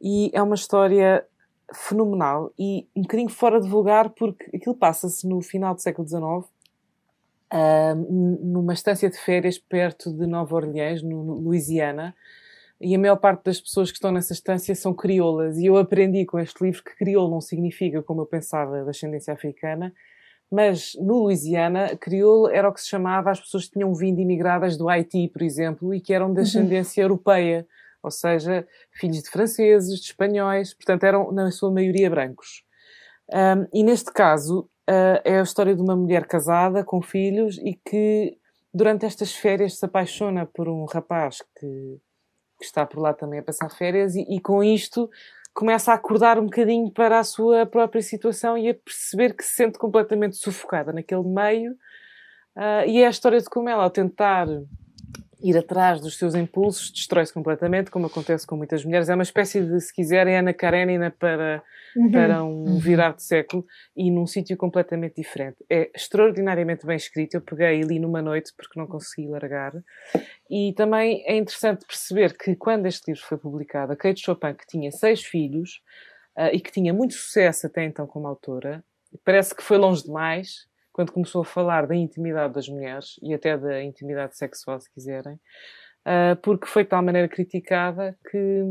e 0.00 0.30
é 0.32 0.42
uma 0.42 0.54
história 0.54 1.24
fenomenal 1.72 2.52
e 2.58 2.88
um 2.96 3.02
bocadinho 3.02 3.28
fora 3.28 3.60
de 3.60 3.68
vulgar 3.68 4.10
porque 4.10 4.44
aquilo 4.56 4.74
passa-se 4.74 5.28
no 5.28 5.40
final 5.40 5.74
do 5.74 5.82
século 5.82 6.08
XIX, 6.08 6.22
uh, 6.22 7.94
numa 8.42 8.72
estância 8.72 9.10
de 9.10 9.18
férias 9.18 9.58
perto 9.58 10.10
de 10.10 10.26
Nova 10.26 10.56
Orleans, 10.56 11.02
no, 11.02 11.22
no 11.22 11.34
Louisiana, 11.34 12.16
e 12.80 12.94
a 12.94 12.98
maior 12.98 13.16
parte 13.16 13.44
das 13.44 13.60
pessoas 13.60 13.90
que 13.90 13.96
estão 13.96 14.10
nessa 14.10 14.32
estância 14.32 14.74
são 14.74 14.94
crioulas. 14.94 15.58
E 15.58 15.66
eu 15.66 15.76
aprendi 15.76 16.24
com 16.24 16.38
este 16.38 16.64
livro 16.64 16.82
que 16.82 16.96
crioulo 16.96 17.30
não 17.30 17.40
significa, 17.40 18.02
como 18.02 18.22
eu 18.22 18.26
pensava, 18.26 18.82
da 18.84 18.90
ascendência 18.90 19.34
africana, 19.34 19.92
mas 20.50 20.94
no 20.98 21.22
Louisiana, 21.24 21.96
crioulo 21.96 22.48
era 22.48 22.68
o 22.68 22.72
que 22.72 22.80
se 22.80 22.88
chamava 22.88 23.30
as 23.30 23.40
pessoas 23.40 23.66
que 23.66 23.72
tinham 23.72 23.94
vindo 23.94 24.18
imigradas 24.18 24.76
do 24.76 24.88
Haiti, 24.88 25.28
por 25.28 25.42
exemplo, 25.42 25.94
e 25.94 26.00
que 26.00 26.12
eram 26.12 26.32
de 26.32 26.40
uhum. 26.40 26.42
ascendência 26.42 27.02
europeia, 27.02 27.66
ou 28.02 28.10
seja, 28.10 28.66
filhos 28.90 29.22
de 29.22 29.30
franceses, 29.30 30.00
de 30.00 30.06
espanhóis, 30.06 30.74
portanto 30.74 31.04
eram 31.04 31.30
na 31.30 31.50
sua 31.50 31.70
maioria 31.70 32.10
brancos. 32.10 32.64
Um, 33.32 33.66
e 33.72 33.84
neste 33.84 34.12
caso 34.12 34.68
uh, 34.88 35.20
é 35.24 35.38
a 35.38 35.42
história 35.42 35.74
de 35.74 35.80
uma 35.80 35.94
mulher 35.94 36.26
casada 36.26 36.82
com 36.82 37.00
filhos 37.00 37.58
e 37.58 37.74
que 37.74 38.36
durante 38.74 39.06
estas 39.06 39.32
férias 39.32 39.78
se 39.78 39.84
apaixona 39.84 40.46
por 40.46 40.68
um 40.68 40.84
rapaz 40.84 41.42
que, 41.56 42.00
que 42.60 42.66
está 42.66 42.86
por 42.86 43.00
lá 43.00 43.12
também 43.12 43.40
a 43.40 43.42
passar 43.42 43.70
férias 43.70 44.14
e, 44.14 44.22
e 44.28 44.40
com 44.40 44.62
isto 44.62 45.10
começa 45.52 45.92
a 45.92 45.94
acordar 45.96 46.38
um 46.38 46.44
bocadinho 46.44 46.90
para 46.92 47.18
a 47.18 47.24
sua 47.24 47.66
própria 47.66 48.02
situação 48.02 48.56
e 48.56 48.68
a 48.68 48.74
perceber 48.74 49.34
que 49.34 49.44
se 49.44 49.54
sente 49.54 49.78
completamente 49.78 50.36
sufocada 50.36 50.92
naquele 50.92 51.24
meio. 51.24 51.72
Uh, 52.56 52.86
e 52.86 53.02
é 53.02 53.06
a 53.06 53.10
história 53.10 53.40
de 53.40 53.46
como 53.46 53.68
ela, 53.68 53.82
ao 53.82 53.90
tentar 53.90 54.46
ir 55.42 55.56
atrás 55.56 56.00
dos 56.00 56.16
seus 56.18 56.34
impulsos, 56.34 56.90
destrói-se 56.90 57.32
completamente, 57.32 57.90
como 57.90 58.06
acontece 58.06 58.46
com 58.46 58.56
muitas 58.56 58.84
mulheres. 58.84 59.08
É 59.08 59.14
uma 59.14 59.22
espécie 59.22 59.60
de, 59.60 59.80
se 59.80 59.92
quiserem, 59.92 60.36
Ana 60.36 60.52
Karenina 60.52 61.10
para, 61.10 61.62
uhum. 61.96 62.10
para 62.10 62.44
um 62.44 62.64
uhum. 62.64 62.78
virar 62.78 63.14
de 63.14 63.22
século 63.22 63.64
e 63.96 64.10
num 64.10 64.26
sítio 64.26 64.56
completamente 64.56 65.16
diferente. 65.16 65.56
É 65.68 65.90
extraordinariamente 65.94 66.86
bem 66.86 66.96
escrito. 66.96 67.34
Eu 67.34 67.40
peguei 67.40 67.80
e 67.80 67.82
li 67.82 67.98
numa 67.98 68.22
noite 68.22 68.52
porque 68.56 68.78
não 68.78 68.86
consegui 68.86 69.28
largar. 69.28 69.72
E 70.50 70.72
também 70.74 71.22
é 71.26 71.36
interessante 71.36 71.86
perceber 71.86 72.36
que 72.36 72.54
quando 72.56 72.86
este 72.86 73.10
livro 73.10 73.26
foi 73.26 73.38
publicado, 73.38 73.92
a 73.92 73.96
Kate 73.96 74.20
Chopin, 74.20 74.54
que 74.54 74.66
tinha 74.66 74.90
seis 74.90 75.22
filhos 75.22 75.80
uh, 76.38 76.50
e 76.52 76.60
que 76.60 76.70
tinha 76.72 76.92
muito 76.92 77.14
sucesso 77.14 77.66
até 77.66 77.84
então 77.84 78.06
como 78.06 78.26
autora, 78.26 78.84
parece 79.24 79.54
que 79.54 79.62
foi 79.62 79.78
longe 79.78 80.02
demais 80.02 80.69
quando 80.92 81.12
começou 81.12 81.42
a 81.42 81.44
falar 81.44 81.86
da 81.86 81.94
intimidade 81.94 82.54
das 82.54 82.68
mulheres 82.68 83.18
e 83.22 83.34
até 83.34 83.56
da 83.56 83.82
intimidade 83.82 84.36
sexual, 84.36 84.80
se 84.80 84.90
quiserem, 84.92 85.34
uh, 85.34 86.36
porque 86.42 86.66
foi 86.66 86.84
de 86.84 86.90
tal 86.90 87.02
maneira 87.02 87.28
criticada 87.28 88.16
que, 88.30 88.64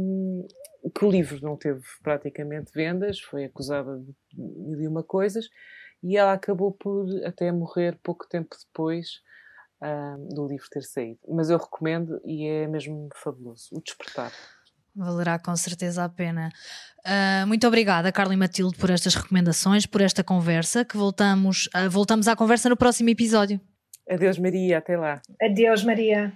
que 0.93 1.05
o 1.05 1.09
livro 1.09 1.39
não 1.41 1.57
teve 1.57 1.81
praticamente 2.03 2.71
vendas, 2.73 3.19
foi 3.19 3.45
acusada 3.45 3.99
de 3.99 4.13
mil 4.37 4.81
e 4.81 4.87
uma 4.87 5.03
coisas, 5.03 5.49
e 6.03 6.17
ela 6.17 6.33
acabou 6.33 6.71
por 6.71 7.07
até 7.25 7.51
morrer 7.51 7.97
pouco 8.03 8.27
tempo 8.27 8.55
depois 8.65 9.21
uh, 9.81 10.33
do 10.33 10.47
livro 10.47 10.69
ter 10.69 10.83
saído. 10.83 11.19
Mas 11.27 11.49
eu 11.49 11.57
recomendo 11.57 12.21
e 12.25 12.47
é 12.47 12.67
mesmo 12.67 13.09
fabuloso. 13.15 13.69
O 13.73 13.81
Despertar. 13.81 14.31
Valerá 14.99 15.39
com 15.39 15.55
certeza 15.55 16.03
a 16.03 16.09
pena. 16.09 16.51
Uh, 16.99 17.47
muito 17.47 17.65
obrigada, 17.65 18.11
Carla 18.11 18.33
e 18.33 18.37
Matilde, 18.37 18.77
por 18.77 18.89
estas 18.89 19.15
recomendações, 19.15 19.85
por 19.85 20.01
esta 20.01 20.23
conversa, 20.23 20.83
que 20.83 20.97
voltamos, 20.97 21.67
uh, 21.67 21.89
voltamos 21.89 22.27
à 22.27 22.35
conversa 22.35 22.67
no 22.67 22.75
próximo 22.75 23.09
episódio. 23.09 23.59
Adeus, 24.09 24.37
Maria, 24.37 24.79
até 24.79 24.97
lá. 24.97 25.21
Adeus, 25.41 25.83
Maria. 25.83 26.33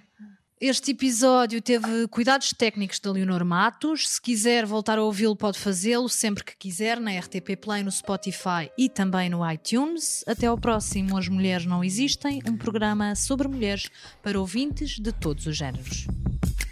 Este 0.65 0.91
episódio 0.91 1.61
teve 1.61 2.07
cuidados 2.07 2.53
técnicos 2.53 2.97
da 2.97 3.11
Leonor 3.11 3.43
Matos. 3.43 4.07
Se 4.07 4.21
quiser 4.21 4.65
voltar 4.65 4.97
a 4.97 5.03
ouvi-lo, 5.03 5.35
pode 5.35 5.59
fazê-lo 5.59 6.07
sempre 6.07 6.41
que 6.41 6.55
quiser 6.55 7.01
na 7.01 7.19
RTP 7.19 7.57
Play, 7.59 7.83
no 7.83 7.91
Spotify 7.91 8.71
e 8.77 8.87
também 8.87 9.29
no 9.29 9.45
iTunes. 9.51 10.23
Até 10.25 10.47
ao 10.47 10.57
próximo. 10.57 11.17
As 11.17 11.27
Mulheres 11.27 11.65
Não 11.65 11.83
Existem 11.83 12.41
um 12.47 12.55
programa 12.55 13.13
sobre 13.13 13.45
mulheres 13.49 13.89
para 14.21 14.39
ouvintes 14.39 14.97
de 14.97 15.11
todos 15.11 15.47
os 15.47 15.57
géneros. 15.57 16.07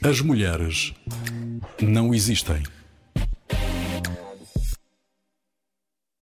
As 0.01 0.21
mulheres 0.21 0.93
não 1.81 2.13
existem. 2.13 2.63